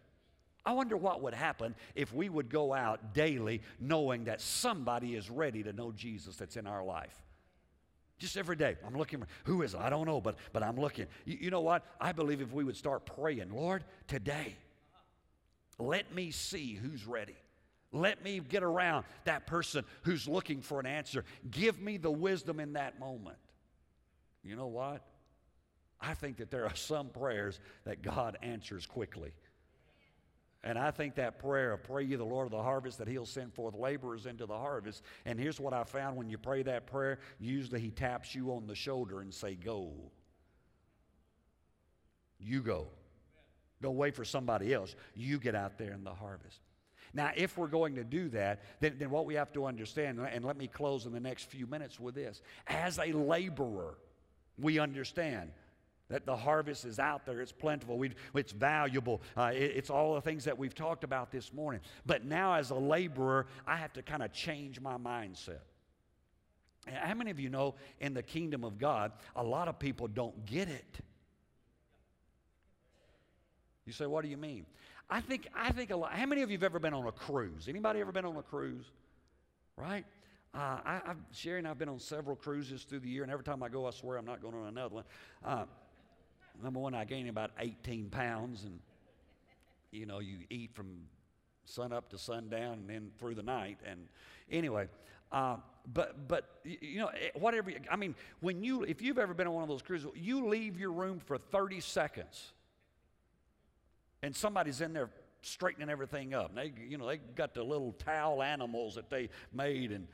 I 0.65 0.71
wonder 0.71 0.95
what 0.95 1.21
would 1.23 1.33
happen 1.33 1.75
if 1.93 2.13
we 2.13 2.29
would 2.29 2.47
go 2.47 2.73
out 2.73 3.13
daily 3.13 3.63
knowing 3.81 4.23
that 4.23 4.39
somebody 4.39 5.15
is 5.15 5.29
ready 5.29 5.61
to 5.63 5.73
know 5.73 5.91
Jesus 5.91 6.37
that's 6.37 6.55
in 6.55 6.67
our 6.67 6.85
life. 6.85 7.24
Just 8.17 8.37
every 8.37 8.55
day. 8.55 8.77
I'm 8.85 8.95
looking 8.97 9.19
for, 9.19 9.27
who 9.43 9.61
is 9.61 9.73
it? 9.73 9.79
I 9.79 9.89
don't 9.89 10.05
know, 10.05 10.21
but, 10.21 10.37
but 10.53 10.63
I'm 10.63 10.79
looking. 10.79 11.07
You, 11.25 11.37
you 11.41 11.49
know 11.49 11.61
what? 11.61 11.83
I 11.99 12.11
believe 12.11 12.41
if 12.41 12.53
we 12.53 12.63
would 12.63 12.77
start 12.77 13.05
praying, 13.05 13.51
Lord, 13.53 13.83
today, 14.07 14.55
let 15.77 16.13
me 16.13 16.31
see 16.31 16.73
who's 16.73 17.05
ready. 17.05 17.35
Let 17.91 18.23
me 18.23 18.39
get 18.39 18.63
around 18.63 19.05
that 19.25 19.47
person 19.47 19.85
who's 20.03 20.27
looking 20.27 20.61
for 20.61 20.79
an 20.79 20.85
answer. 20.85 21.25
Give 21.49 21.79
me 21.79 21.97
the 21.97 22.11
wisdom 22.11 22.59
in 22.59 22.73
that 22.73 22.99
moment. 22.99 23.37
You 24.43 24.55
know 24.55 24.67
what? 24.67 25.01
I 25.99 26.13
think 26.13 26.37
that 26.37 26.51
there 26.51 26.65
are 26.65 26.75
some 26.75 27.09
prayers 27.09 27.59
that 27.85 28.01
God 28.01 28.37
answers 28.41 28.85
quickly. 28.85 29.33
And 30.65 30.79
I 30.79 30.89
think 30.89 31.13
that 31.15 31.37
prayer 31.37 31.73
of 31.73 31.83
pray 31.83 32.03
you 32.03 32.17
the 32.17 32.25
Lord 32.25 32.47
of 32.47 32.51
the 32.51 32.61
harvest 32.61 32.97
that 32.97 33.07
he'll 33.07 33.27
send 33.27 33.53
forth 33.53 33.75
laborers 33.75 34.25
into 34.25 34.47
the 34.47 34.57
harvest. 34.57 35.03
And 35.25 35.39
here's 35.39 35.59
what 35.59 35.73
I 35.73 35.83
found 35.83 36.17
when 36.17 36.27
you 36.27 36.39
pray 36.39 36.63
that 36.63 36.87
prayer, 36.87 37.19
usually 37.39 37.79
he 37.79 37.91
taps 37.91 38.33
you 38.33 38.51
on 38.51 38.65
the 38.65 38.73
shoulder 38.73 39.21
and 39.21 39.31
say, 39.31 39.53
go. 39.53 39.93
You 42.39 42.61
go. 42.61 42.87
Don't 43.79 43.95
wait 43.95 44.15
for 44.15 44.25
somebody 44.25 44.73
else. 44.73 44.95
You 45.13 45.37
get 45.37 45.53
out 45.53 45.77
there 45.77 45.93
in 45.93 46.03
the 46.03 46.13
harvest. 46.13 46.59
Now, 47.13 47.31
if 47.35 47.57
we're 47.57 47.67
going 47.67 47.95
to 47.95 48.03
do 48.03 48.27
that, 48.29 48.63
then, 48.79 48.95
then 48.97 49.11
what 49.11 49.27
we 49.27 49.35
have 49.35 49.53
to 49.53 49.65
understand, 49.65 50.19
and 50.19 50.43
let 50.43 50.57
me 50.57 50.67
close 50.67 51.05
in 51.05 51.13
the 51.13 51.19
next 51.19 51.43
few 51.43 51.67
minutes 51.67 51.99
with 51.99 52.15
this. 52.15 52.41
As 52.65 52.97
a 52.97 53.11
laborer, 53.13 53.99
we 54.57 54.79
understand 54.79 55.51
that 56.09 56.25
the 56.25 56.35
harvest 56.35 56.85
is 56.85 56.99
out 56.99 57.25
there, 57.25 57.41
it's 57.41 57.51
plentiful, 57.51 57.97
we, 57.97 58.11
it's 58.35 58.51
valuable, 58.51 59.21
uh, 59.35 59.51
it, 59.53 59.73
it's 59.75 59.89
all 59.89 60.13
the 60.13 60.21
things 60.21 60.43
that 60.43 60.57
we've 60.57 60.75
talked 60.75 61.03
about 61.03 61.31
this 61.31 61.51
morning. 61.51 61.81
But 62.05 62.25
now, 62.25 62.53
as 62.53 62.69
a 62.69 62.75
laborer, 62.75 63.47
I 63.65 63.77
have 63.77 63.93
to 63.93 64.01
kind 64.01 64.21
of 64.21 64.31
change 64.31 64.79
my 64.79 64.97
mindset. 64.97 65.61
How 66.87 67.15
many 67.15 67.31
of 67.31 67.39
you 67.39 67.49
know 67.49 67.75
in 67.99 68.13
the 68.13 68.21
kingdom 68.21 68.63
of 68.63 68.77
God, 68.77 69.11
a 69.35 69.43
lot 69.43 69.67
of 69.67 69.79
people 69.79 70.07
don't 70.07 70.45
get 70.45 70.69
it? 70.69 70.99
You 73.85 73.93
say, 73.93 74.05
what 74.05 74.23
do 74.23 74.29
you 74.29 74.37
mean? 74.37 74.65
I 75.09 75.21
think, 75.21 75.47
I 75.55 75.71
think 75.71 75.91
a 75.91 75.95
lot. 75.95 76.13
How 76.13 76.25
many 76.25 76.41
of 76.41 76.49
you 76.49 76.57
have 76.57 76.63
ever 76.63 76.79
been 76.79 76.93
on 76.93 77.05
a 77.07 77.11
cruise? 77.11 77.67
Anybody 77.67 78.01
ever 78.01 78.11
been 78.11 78.25
on 78.25 78.35
a 78.37 78.41
cruise? 78.43 78.85
Right? 79.77 80.05
Uh, 80.53 80.79
I, 80.85 81.01
I've, 81.07 81.17
Sherry 81.31 81.59
and 81.59 81.67
I've 81.67 81.77
been 81.77 81.89
on 81.89 81.99
several 81.99 82.35
cruises 82.35 82.83
through 82.83 83.01
the 83.01 83.09
year, 83.09 83.23
and 83.23 83.31
every 83.31 83.43
time 83.43 83.61
I 83.61 83.69
go, 83.69 83.85
I 83.87 83.91
swear 83.91 84.17
I'm 84.17 84.25
not 84.25 84.41
going 84.41 84.55
on 84.55 84.67
another 84.67 84.95
one. 84.95 85.03
Uh, 85.43 85.65
Number 86.63 86.79
one, 86.79 86.93
I 86.93 87.05
gained 87.05 87.29
about 87.29 87.51
18 87.59 88.09
pounds, 88.09 88.63
and 88.63 88.79
you 89.91 90.05
know, 90.05 90.19
you 90.19 90.39
eat 90.49 90.71
from 90.73 90.87
sun 91.65 91.91
up 91.91 92.09
to 92.09 92.17
sundown 92.17 92.73
and 92.73 92.89
then 92.89 93.11
through 93.19 93.35
the 93.35 93.43
night. 93.43 93.79
And 93.85 94.07
anyway, 94.51 94.87
uh, 95.31 95.57
but 95.93 96.27
but 96.27 96.59
you 96.63 96.99
know, 96.99 97.07
eh, 97.07 97.29
whatever. 97.35 97.71
I 97.89 97.95
mean, 97.95 98.15
when 98.39 98.63
you 98.63 98.83
if 98.83 99.01
you've 99.01 99.19
ever 99.19 99.33
been 99.33 99.47
on 99.47 99.53
one 99.53 99.63
of 99.63 99.69
those 99.69 99.81
cruises, 99.81 100.09
you 100.15 100.47
leave 100.47 100.79
your 100.79 100.91
room 100.91 101.19
for 101.19 101.37
30 101.37 101.79
seconds, 101.79 102.53
and 104.21 104.35
somebody's 104.35 104.81
in 104.81 104.93
there 104.93 105.09
straightening 105.41 105.89
everything 105.89 106.33
up. 106.33 106.49
And 106.49 106.57
they 106.57 106.73
you 106.87 106.97
know 106.97 107.07
they 107.07 107.17
got 107.17 107.53
the 107.53 107.63
little 107.63 107.93
towel 107.93 108.41
animals 108.41 108.95
that 108.95 109.09
they 109.09 109.29
made 109.53 109.91
and 109.91 110.07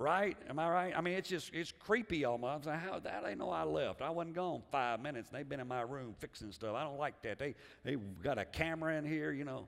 Right? 0.00 0.34
Am 0.48 0.58
I 0.58 0.70
right? 0.70 0.94
I 0.96 1.02
mean, 1.02 1.12
it's 1.12 1.28
just, 1.28 1.52
it's 1.52 1.74
creepy 1.78 2.24
almost. 2.24 2.64
How 2.64 3.00
that 3.00 3.22
they 3.22 3.34
know 3.34 3.50
I 3.50 3.64
left? 3.64 4.00
I 4.00 4.08
wasn't 4.08 4.34
gone 4.34 4.62
five 4.72 4.98
minutes. 4.98 5.28
They've 5.30 5.46
been 5.46 5.60
in 5.60 5.68
my 5.68 5.82
room 5.82 6.14
fixing 6.18 6.52
stuff. 6.52 6.74
I 6.74 6.84
don't 6.84 6.98
like 6.98 7.20
that. 7.20 7.38
They, 7.38 7.54
they 7.84 7.96
got 8.22 8.38
a 8.38 8.46
camera 8.46 8.96
in 8.96 9.04
here, 9.04 9.30
you 9.30 9.44
know. 9.44 9.66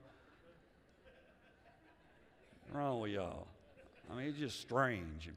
What's 2.63 2.75
wrong 2.75 2.99
with 2.99 3.11
y'all? 3.11 3.45
I 4.11 4.15
mean, 4.15 4.25
it's 4.25 4.39
just 4.39 4.59
strange. 4.59 5.29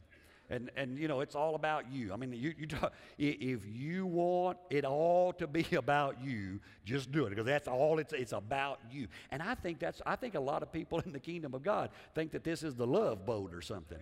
And, 0.49 0.71
and 0.79 0.99
you 0.99 1.09
know, 1.09 1.21
it's 1.21 1.35
all 1.35 1.57
about 1.57 1.93
you. 1.93 2.15
I 2.15 2.17
mean, 2.17 2.33
you, 2.33 2.55
you 2.59 2.67
talk, 2.67 2.95
if 3.19 3.67
you 3.67 4.07
want 4.07 4.57
it 4.71 4.87
all 4.87 5.35
to 5.35 5.47
be 5.47 5.67
about 5.77 6.25
you, 6.25 6.59
just 6.87 7.13
do 7.13 7.27
it 7.27 7.31
because 7.31 7.45
that's 7.45 7.69
all 7.69 7.99
it's, 7.99 8.15
it's 8.15 8.33
about 8.33 8.81
you. 8.91 9.09
And 9.31 9.43
I 9.43 9.57
think 9.57 9.79
that's, 9.79 10.01
I 10.07 10.17
think 10.17 10.37
a 10.37 10.41
lot 10.41 10.63
of 10.63 10.73
people 10.73 11.01
in 11.05 11.13
the 11.13 11.21
kingdom 11.21 11.53
of 11.53 11.63
God 11.63 11.91
think 12.15 12.31
that 12.31 12.45
this 12.45 12.63
is 12.63 12.75
the 12.75 12.87
love 12.87 13.27
boat 13.27 13.53
or 13.53 13.61
something. 13.61 13.99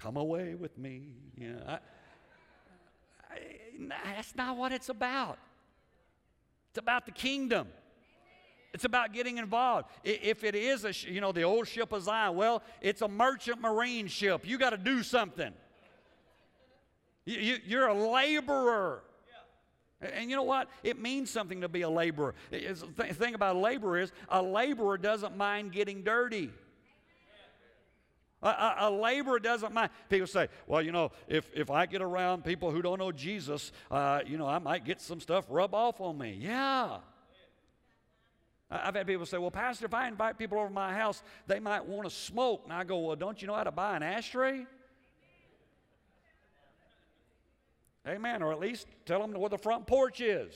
Come 0.00 0.16
away 0.16 0.54
with 0.54 0.76
me. 0.78 1.14
You 1.36 1.52
know, 1.52 1.62
I, 1.66 1.78
I, 3.30 3.38
that's 4.16 4.34
not 4.34 4.56
what 4.56 4.72
it's 4.72 4.88
about. 4.88 5.38
It's 6.70 6.78
about 6.78 7.06
the 7.06 7.12
kingdom. 7.12 7.68
It's 8.72 8.84
about 8.84 9.12
getting 9.12 9.38
involved. 9.38 9.88
If 10.04 10.44
it 10.44 10.54
is 10.54 10.84
a, 10.84 10.92
you 11.10 11.20
know, 11.20 11.32
the 11.32 11.42
old 11.42 11.66
ship 11.66 11.92
of 11.92 12.02
Zion, 12.02 12.36
well, 12.36 12.62
it's 12.80 13.02
a 13.02 13.08
merchant 13.08 13.60
marine 13.60 14.06
ship. 14.06 14.42
You 14.44 14.58
got 14.58 14.70
to 14.70 14.76
do 14.76 15.02
something. 15.02 15.52
You, 17.24 17.80
are 17.80 17.88
a 17.88 18.10
laborer. 18.12 19.02
And 20.00 20.30
you 20.30 20.36
know 20.36 20.44
what? 20.44 20.68
It 20.82 21.00
means 21.00 21.30
something 21.30 21.60
to 21.60 21.68
be 21.68 21.82
a 21.82 21.90
laborer. 21.90 22.34
The 22.50 22.74
thing 23.12 23.34
about 23.34 23.56
a 23.56 23.58
laborer 23.58 23.98
is 23.98 24.12
a 24.28 24.40
laborer 24.40 24.96
doesn't 24.96 25.36
mind 25.36 25.72
getting 25.72 26.02
dirty. 26.02 26.50
A, 28.42 28.48
a, 28.48 28.76
a, 28.80 28.90
laborer 28.90 29.38
doesn't 29.38 29.74
mind. 29.74 29.90
People 30.08 30.26
say, 30.26 30.48
well, 30.66 30.80
you 30.80 30.92
know, 30.92 31.12
if, 31.28 31.50
if 31.54 31.70
I 31.70 31.84
get 31.84 32.00
around 32.00 32.44
people 32.44 32.70
who 32.70 32.80
don't 32.80 32.98
know 32.98 33.12
Jesus, 33.12 33.70
uh, 33.90 34.20
you 34.26 34.38
know, 34.38 34.46
I 34.46 34.58
might 34.58 34.84
get 34.84 35.00
some 35.00 35.20
stuff 35.20 35.44
rub 35.50 35.74
off 35.74 36.00
on 36.00 36.16
me. 36.16 36.38
Yeah. 36.40 36.98
I've 38.70 38.94
had 38.94 39.06
people 39.06 39.26
say, 39.26 39.36
well, 39.36 39.50
Pastor, 39.50 39.86
if 39.86 39.94
I 39.94 40.06
invite 40.06 40.38
people 40.38 40.58
over 40.58 40.70
my 40.70 40.94
house, 40.94 41.22
they 41.46 41.58
might 41.58 41.84
want 41.84 42.08
to 42.08 42.14
smoke. 42.14 42.62
And 42.64 42.72
I 42.72 42.84
go, 42.84 42.98
well, 42.98 43.16
don't 43.16 43.40
you 43.42 43.48
know 43.48 43.54
how 43.54 43.64
to 43.64 43.72
buy 43.72 43.96
an 43.96 44.02
ashtray? 44.02 44.64
Amen. 48.06 48.42
Or 48.42 48.52
at 48.52 48.60
least 48.60 48.86
tell 49.04 49.20
them 49.20 49.32
where 49.32 49.50
the 49.50 49.58
front 49.58 49.86
porch 49.86 50.20
is. 50.20 50.54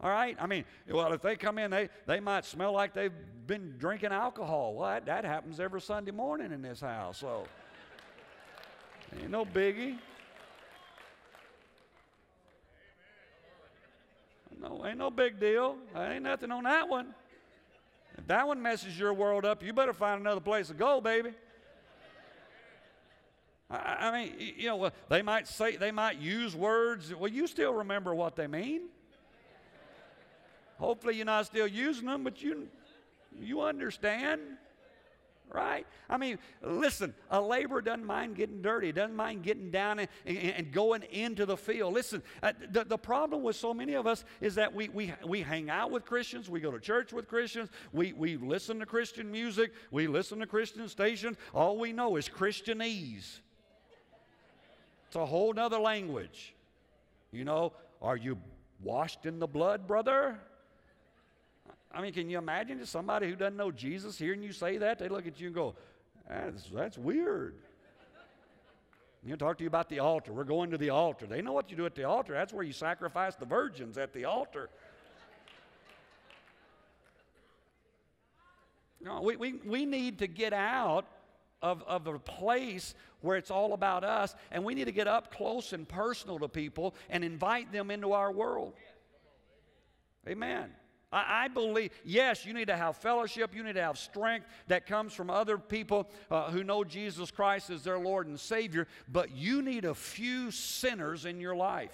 All 0.00 0.10
right? 0.10 0.36
I 0.40 0.46
mean, 0.46 0.64
well, 0.90 1.12
if 1.12 1.22
they 1.22 1.36
come 1.36 1.58
in, 1.58 1.70
they, 1.70 1.88
they 2.06 2.20
might 2.20 2.44
smell 2.44 2.72
like 2.72 2.94
they've 2.94 3.12
been 3.46 3.74
drinking 3.78 4.12
alcohol. 4.12 4.74
Well, 4.74 4.90
that, 4.90 5.06
that 5.06 5.24
happens 5.24 5.60
every 5.60 5.80
Sunday 5.80 6.10
morning 6.10 6.52
in 6.52 6.62
this 6.62 6.80
house. 6.80 7.18
So, 7.18 7.46
ain't 9.20 9.30
no 9.30 9.44
biggie. 9.44 9.98
No, 14.60 14.84
ain't 14.86 14.98
no 14.98 15.10
big 15.10 15.38
deal. 15.38 15.76
Ain't 15.96 16.22
nothing 16.22 16.50
on 16.50 16.64
that 16.64 16.88
one. 16.88 17.14
If 18.16 18.26
that 18.28 18.46
one 18.46 18.62
messes 18.62 18.98
your 18.98 19.12
world 19.12 19.44
up, 19.44 19.62
you 19.62 19.72
better 19.72 19.92
find 19.92 20.20
another 20.20 20.40
place 20.40 20.68
to 20.68 20.74
go, 20.74 21.00
baby. 21.00 21.30
I, 23.70 24.08
I 24.08 24.12
mean, 24.12 24.54
you 24.56 24.68
know, 24.68 24.90
they 25.08 25.22
might 25.22 25.48
say, 25.48 25.76
they 25.76 25.90
might 25.90 26.18
use 26.18 26.54
words. 26.54 27.14
Well, 27.14 27.30
you 27.30 27.46
still 27.46 27.74
remember 27.74 28.14
what 28.14 28.36
they 28.36 28.46
mean. 28.46 28.82
Hopefully, 30.84 31.16
you're 31.16 31.24
not 31.24 31.46
still 31.46 31.66
using 31.66 32.04
them, 32.04 32.24
but 32.24 32.42
you, 32.42 32.68
you 33.40 33.62
understand, 33.62 34.42
right? 35.50 35.86
I 36.10 36.18
mean, 36.18 36.38
listen, 36.62 37.14
a 37.30 37.40
laborer 37.40 37.80
doesn't 37.80 38.04
mind 38.04 38.36
getting 38.36 38.60
dirty, 38.60 38.92
doesn't 38.92 39.16
mind 39.16 39.44
getting 39.44 39.70
down 39.70 40.00
and, 40.00 40.08
and, 40.26 40.36
and 40.38 40.72
going 40.72 41.02
into 41.04 41.46
the 41.46 41.56
field. 41.56 41.94
Listen, 41.94 42.22
uh, 42.42 42.52
the, 42.70 42.84
the 42.84 42.98
problem 42.98 43.42
with 43.42 43.56
so 43.56 43.72
many 43.72 43.94
of 43.94 44.06
us 44.06 44.26
is 44.42 44.56
that 44.56 44.74
we, 44.74 44.90
we, 44.90 45.14
we 45.26 45.40
hang 45.40 45.70
out 45.70 45.90
with 45.90 46.04
Christians, 46.04 46.50
we 46.50 46.60
go 46.60 46.70
to 46.70 46.78
church 46.78 47.14
with 47.14 47.28
Christians, 47.28 47.70
we, 47.94 48.12
we 48.12 48.36
listen 48.36 48.78
to 48.80 48.86
Christian 48.86 49.32
music, 49.32 49.72
we 49.90 50.06
listen 50.06 50.38
to 50.40 50.46
Christian 50.46 50.86
stations. 50.90 51.38
All 51.54 51.78
we 51.78 51.94
know 51.94 52.16
is 52.16 52.28
Christianese. 52.28 53.38
It's 55.06 55.16
a 55.16 55.24
whole 55.24 55.54
nother 55.54 55.78
language. 55.78 56.54
You 57.32 57.44
know, 57.44 57.72
are 58.02 58.18
you 58.18 58.36
washed 58.82 59.24
in 59.24 59.38
the 59.38 59.46
blood, 59.46 59.86
brother? 59.86 60.38
I 61.92 62.02
mean, 62.02 62.12
can 62.12 62.28
you 62.28 62.38
imagine 62.38 62.80
if 62.80 62.88
somebody 62.88 63.28
who 63.28 63.36
doesn't 63.36 63.56
know 63.56 63.70
Jesus 63.70 64.18
hearing 64.18 64.42
you 64.42 64.52
say 64.52 64.78
that? 64.78 64.98
They 64.98 65.08
look 65.08 65.26
at 65.26 65.40
you 65.40 65.46
and 65.46 65.54
go, 65.54 65.74
that's, 66.28 66.64
that's 66.70 66.98
weird. 66.98 67.54
You 69.24 69.36
talk 69.36 69.56
to 69.58 69.64
you 69.64 69.68
about 69.68 69.88
the 69.88 70.00
altar. 70.00 70.32
We're 70.32 70.44
going 70.44 70.70
to 70.72 70.78
the 70.78 70.90
altar. 70.90 71.26
They 71.26 71.40
know 71.40 71.52
what 71.52 71.70
you 71.70 71.76
do 71.76 71.86
at 71.86 71.94
the 71.94 72.04
altar. 72.04 72.34
That's 72.34 72.52
where 72.52 72.64
you 72.64 72.74
sacrifice 72.74 73.36
the 73.36 73.46
virgins 73.46 73.96
at 73.96 74.12
the 74.12 74.26
altar. 74.26 74.68
No, 79.00 79.22
we, 79.22 79.36
we, 79.36 79.54
we 79.64 79.86
need 79.86 80.18
to 80.18 80.26
get 80.26 80.52
out 80.52 81.06
of, 81.62 81.82
of 81.84 82.06
a 82.06 82.18
place 82.18 82.94
where 83.20 83.36
it's 83.38 83.50
all 83.50 83.72
about 83.72 84.04
us, 84.04 84.34
and 84.50 84.64
we 84.64 84.74
need 84.74 84.84
to 84.84 84.92
get 84.92 85.08
up 85.08 85.34
close 85.34 85.72
and 85.72 85.88
personal 85.88 86.38
to 86.38 86.48
people 86.48 86.94
and 87.08 87.24
invite 87.24 87.72
them 87.72 87.90
into 87.90 88.12
our 88.12 88.30
world. 88.30 88.74
Amen. 90.28 90.70
I, 91.14 91.44
I 91.44 91.48
believe, 91.48 91.92
yes, 92.04 92.44
you 92.44 92.52
need 92.52 92.66
to 92.66 92.76
have 92.76 92.96
fellowship, 92.96 93.54
you 93.54 93.62
need 93.62 93.74
to 93.74 93.82
have 93.82 93.96
strength 93.96 94.46
that 94.66 94.86
comes 94.86 95.14
from 95.14 95.30
other 95.30 95.56
people 95.56 96.10
uh, 96.30 96.50
who 96.50 96.64
know 96.64 96.82
Jesus 96.82 97.30
Christ 97.30 97.70
as 97.70 97.84
their 97.84 97.98
Lord 97.98 98.26
and 98.26 98.38
Savior, 98.38 98.88
but 99.10 99.30
you 99.30 99.62
need 99.62 99.84
a 99.84 99.94
few 99.94 100.50
sinners 100.50 101.24
in 101.24 101.40
your 101.40 101.54
life. 101.54 101.92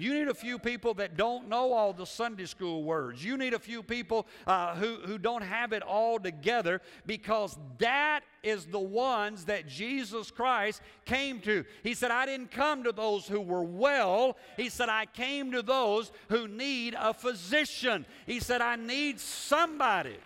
You 0.00 0.14
need 0.14 0.28
a 0.28 0.34
few 0.34 0.58
people 0.58 0.94
that 0.94 1.18
don't 1.18 1.50
know 1.50 1.74
all 1.74 1.92
the 1.92 2.06
Sunday 2.06 2.46
school 2.46 2.84
words. 2.84 3.22
You 3.22 3.36
need 3.36 3.52
a 3.52 3.58
few 3.58 3.82
people 3.82 4.26
uh, 4.46 4.74
who, 4.74 4.94
who 5.04 5.18
don't 5.18 5.42
have 5.42 5.74
it 5.74 5.82
all 5.82 6.18
together 6.18 6.80
because 7.04 7.58
that 7.76 8.20
is 8.42 8.64
the 8.64 8.80
ones 8.80 9.44
that 9.44 9.68
Jesus 9.68 10.30
Christ 10.30 10.80
came 11.04 11.38
to. 11.40 11.66
He 11.82 11.92
said, 11.92 12.10
I 12.10 12.24
didn't 12.24 12.50
come 12.50 12.84
to 12.84 12.92
those 12.92 13.28
who 13.28 13.42
were 13.42 13.62
well. 13.62 14.38
He 14.56 14.70
said, 14.70 14.88
I 14.88 15.04
came 15.04 15.52
to 15.52 15.60
those 15.60 16.10
who 16.30 16.48
need 16.48 16.96
a 16.98 17.12
physician. 17.12 18.06
He 18.24 18.40
said, 18.40 18.62
I 18.62 18.76
need 18.76 19.20
somebody 19.20 20.16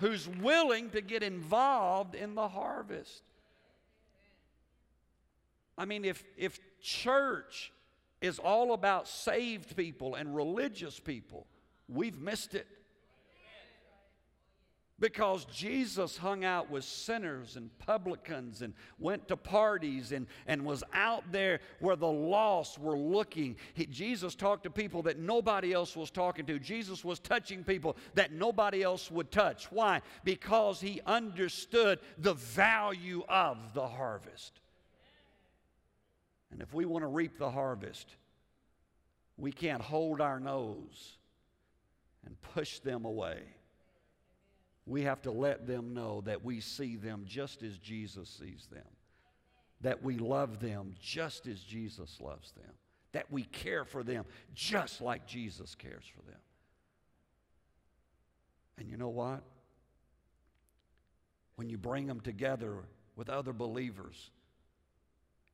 who's 0.00 0.26
willing 0.26 0.88
to 0.90 1.02
get 1.02 1.22
involved 1.22 2.14
in 2.14 2.34
the 2.34 2.48
harvest. 2.48 3.22
I 5.78 5.84
mean, 5.84 6.06
if, 6.06 6.24
if 6.38 6.58
church 6.86 7.72
is 8.20 8.38
all 8.38 8.72
about 8.72 9.08
saved 9.08 9.76
people 9.76 10.14
and 10.14 10.34
religious 10.34 11.00
people, 11.00 11.46
we've 11.88 12.20
missed 12.20 12.54
it. 12.54 12.66
Because 14.98 15.44
Jesus 15.46 16.16
hung 16.16 16.42
out 16.42 16.70
with 16.70 16.82
sinners 16.82 17.56
and 17.56 17.76
publicans 17.78 18.62
and 18.62 18.72
went 18.98 19.28
to 19.28 19.36
parties 19.36 20.12
and, 20.12 20.26
and 20.46 20.64
was 20.64 20.82
out 20.94 21.22
there 21.30 21.60
where 21.80 21.96
the 21.96 22.06
lost 22.06 22.78
were 22.78 22.96
looking. 22.96 23.56
He, 23.74 23.84
Jesus 23.84 24.34
talked 24.34 24.64
to 24.64 24.70
people 24.70 25.02
that 25.02 25.18
nobody 25.18 25.74
else 25.74 25.96
was 25.96 26.10
talking 26.10 26.46
to. 26.46 26.58
Jesus 26.58 27.04
was 27.04 27.18
touching 27.18 27.62
people 27.62 27.98
that 28.14 28.32
nobody 28.32 28.82
else 28.82 29.10
would 29.10 29.30
touch. 29.30 29.70
Why? 29.70 30.00
Because 30.24 30.80
he 30.80 31.02
understood 31.04 31.98
the 32.16 32.32
value 32.32 33.22
of 33.28 33.74
the 33.74 33.86
harvest. 33.86 34.60
And 36.56 36.62
if 36.62 36.72
we 36.72 36.86
want 36.86 37.02
to 37.02 37.08
reap 37.08 37.36
the 37.36 37.50
harvest, 37.50 38.16
we 39.36 39.52
can't 39.52 39.82
hold 39.82 40.22
our 40.22 40.40
nose 40.40 41.18
and 42.24 42.34
push 42.54 42.78
them 42.78 43.04
away. 43.04 43.42
We 44.86 45.02
have 45.02 45.20
to 45.22 45.30
let 45.30 45.66
them 45.66 45.92
know 45.92 46.22
that 46.22 46.42
we 46.42 46.60
see 46.60 46.96
them 46.96 47.24
just 47.26 47.62
as 47.62 47.76
Jesus 47.76 48.30
sees 48.30 48.68
them, 48.72 48.88
that 49.82 50.02
we 50.02 50.16
love 50.16 50.58
them 50.58 50.94
just 50.98 51.46
as 51.46 51.60
Jesus 51.60 52.16
loves 52.22 52.52
them, 52.52 52.72
that 53.12 53.30
we 53.30 53.42
care 53.42 53.84
for 53.84 54.02
them 54.02 54.24
just 54.54 55.02
like 55.02 55.26
Jesus 55.26 55.74
cares 55.74 56.04
for 56.06 56.22
them. 56.22 56.40
And 58.78 58.88
you 58.88 58.96
know 58.96 59.10
what? 59.10 59.42
When 61.56 61.68
you 61.68 61.76
bring 61.76 62.06
them 62.06 62.20
together 62.20 62.76
with 63.14 63.28
other 63.28 63.52
believers, 63.52 64.30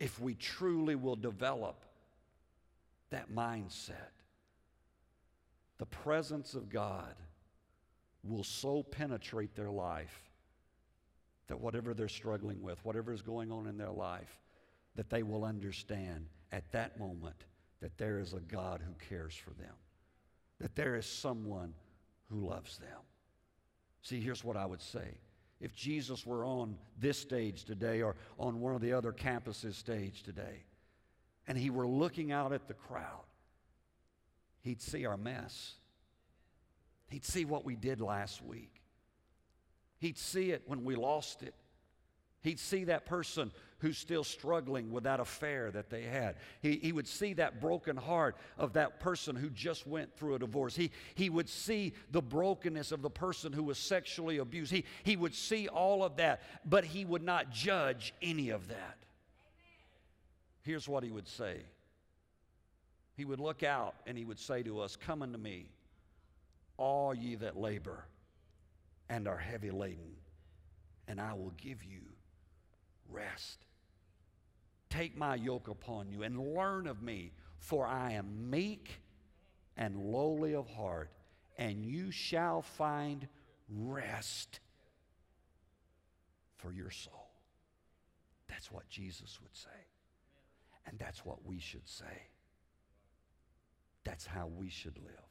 if 0.02 0.18
we 0.18 0.34
truly 0.34 0.96
will 0.96 1.14
develop 1.14 1.84
that 3.10 3.32
mindset. 3.32 4.10
The 5.78 5.86
presence 5.86 6.54
of 6.54 6.68
God 6.68 7.14
will 8.24 8.42
so 8.42 8.82
penetrate 8.82 9.54
their 9.54 9.70
life 9.70 10.28
that 11.46 11.60
whatever 11.60 11.94
they're 11.94 12.08
struggling 12.08 12.60
with, 12.60 12.84
whatever 12.84 13.12
is 13.12 13.22
going 13.22 13.52
on 13.52 13.68
in 13.68 13.78
their 13.78 13.92
life, 13.92 14.40
that 14.96 15.08
they 15.08 15.22
will 15.22 15.44
understand 15.44 16.26
at 16.50 16.72
that 16.72 16.98
moment 16.98 17.44
that 17.80 17.96
there 17.96 18.18
is 18.18 18.32
a 18.32 18.40
God 18.40 18.82
who 18.84 18.94
cares 19.08 19.36
for 19.36 19.50
them, 19.50 19.74
that 20.58 20.74
there 20.74 20.96
is 20.96 21.06
someone 21.06 21.74
who 22.28 22.48
loves 22.48 22.76
them. 22.78 22.98
See, 24.02 24.20
here's 24.20 24.42
what 24.42 24.56
I 24.56 24.66
would 24.66 24.82
say 24.82 25.14
if 25.62 25.74
Jesus 25.74 26.26
were 26.26 26.44
on 26.44 26.76
this 26.98 27.16
stage 27.16 27.64
today 27.64 28.02
or 28.02 28.16
on 28.36 28.60
one 28.60 28.74
of 28.74 28.80
the 28.80 28.92
other 28.92 29.12
campuses 29.12 29.74
stage 29.74 30.24
today, 30.24 30.64
and 31.46 31.56
he 31.56 31.70
were 31.70 31.86
looking 31.86 32.32
out 32.32 32.52
at 32.52 32.66
the 32.66 32.74
crowd, 32.74 33.24
he'd 34.62 34.82
see 34.82 35.06
our 35.06 35.16
mess. 35.16 35.74
He'd 37.08 37.24
see 37.24 37.44
what 37.44 37.64
we 37.64 37.76
did 37.76 38.00
last 38.00 38.42
week. 38.42 38.82
He'd 39.98 40.18
see 40.18 40.50
it 40.50 40.62
when 40.66 40.82
we 40.82 40.96
lost 40.96 41.42
it. 41.42 41.54
He'd 42.42 42.58
see 42.58 42.84
that 42.84 43.06
person 43.06 43.52
who's 43.78 43.98
still 43.98 44.24
struggling 44.24 44.92
with 44.92 45.04
that 45.04 45.20
affair 45.20 45.70
that 45.72 45.90
they 45.90 46.02
had. 46.02 46.36
He, 46.60 46.76
he 46.76 46.92
would 46.92 47.08
see 47.08 47.34
that 47.34 47.60
broken 47.60 47.96
heart 47.96 48.36
of 48.58 48.74
that 48.74 49.00
person 49.00 49.34
who 49.34 49.50
just 49.50 49.86
went 49.86 50.16
through 50.16 50.34
a 50.34 50.38
divorce. 50.38 50.76
He, 50.76 50.90
he 51.14 51.30
would 51.30 51.48
see 51.48 51.92
the 52.10 52.22
brokenness 52.22 52.92
of 52.92 53.02
the 53.02 53.10
person 53.10 53.52
who 53.52 53.64
was 53.64 53.78
sexually 53.78 54.38
abused. 54.38 54.72
He, 54.72 54.84
he 55.02 55.16
would 55.16 55.34
see 55.34 55.68
all 55.68 56.04
of 56.04 56.16
that, 56.16 56.42
but 56.64 56.84
he 56.84 57.04
would 57.04 57.22
not 57.22 57.50
judge 57.50 58.14
any 58.22 58.50
of 58.50 58.68
that. 58.68 58.98
Here's 60.62 60.88
what 60.88 61.02
he 61.02 61.10
would 61.10 61.26
say 61.26 61.56
He 63.16 63.24
would 63.24 63.40
look 63.40 63.64
out 63.64 63.96
and 64.06 64.16
he 64.16 64.24
would 64.24 64.38
say 64.38 64.62
to 64.62 64.80
us, 64.80 64.94
Come 64.96 65.22
unto 65.22 65.38
me, 65.38 65.66
all 66.76 67.14
ye 67.14 67.34
that 67.36 67.56
labor 67.56 68.04
and 69.08 69.26
are 69.26 69.36
heavy 69.36 69.70
laden, 69.70 70.16
and 71.08 71.20
I 71.20 71.34
will 71.34 71.52
give 71.56 71.82
you 71.84 72.00
rest. 73.12 73.64
Take 74.90 75.16
my 75.16 75.34
yoke 75.34 75.68
upon 75.68 76.10
you 76.10 76.22
and 76.22 76.54
learn 76.54 76.86
of 76.86 77.02
me, 77.02 77.32
for 77.58 77.86
I 77.86 78.12
am 78.12 78.50
meek 78.50 79.00
and 79.76 79.96
lowly 79.96 80.54
of 80.54 80.68
heart, 80.68 81.10
and 81.56 81.84
you 81.84 82.10
shall 82.10 82.62
find 82.62 83.26
rest 83.68 84.60
for 86.56 86.72
your 86.72 86.90
soul. 86.90 87.30
That's 88.48 88.70
what 88.70 88.88
Jesus 88.88 89.40
would 89.42 89.56
say. 89.56 89.68
And 90.86 90.98
that's 90.98 91.24
what 91.24 91.44
we 91.46 91.58
should 91.58 91.88
say. 91.88 92.28
That's 94.04 94.26
how 94.26 94.48
we 94.58 94.68
should 94.68 94.98
live. 94.98 95.30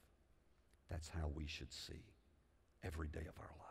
That's 0.89 1.09
how 1.09 1.29
we 1.35 1.45
should 1.45 1.71
see 1.71 2.03
every 2.83 3.09
day 3.09 3.27
of 3.27 3.37
our 3.39 3.51
life. 3.59 3.70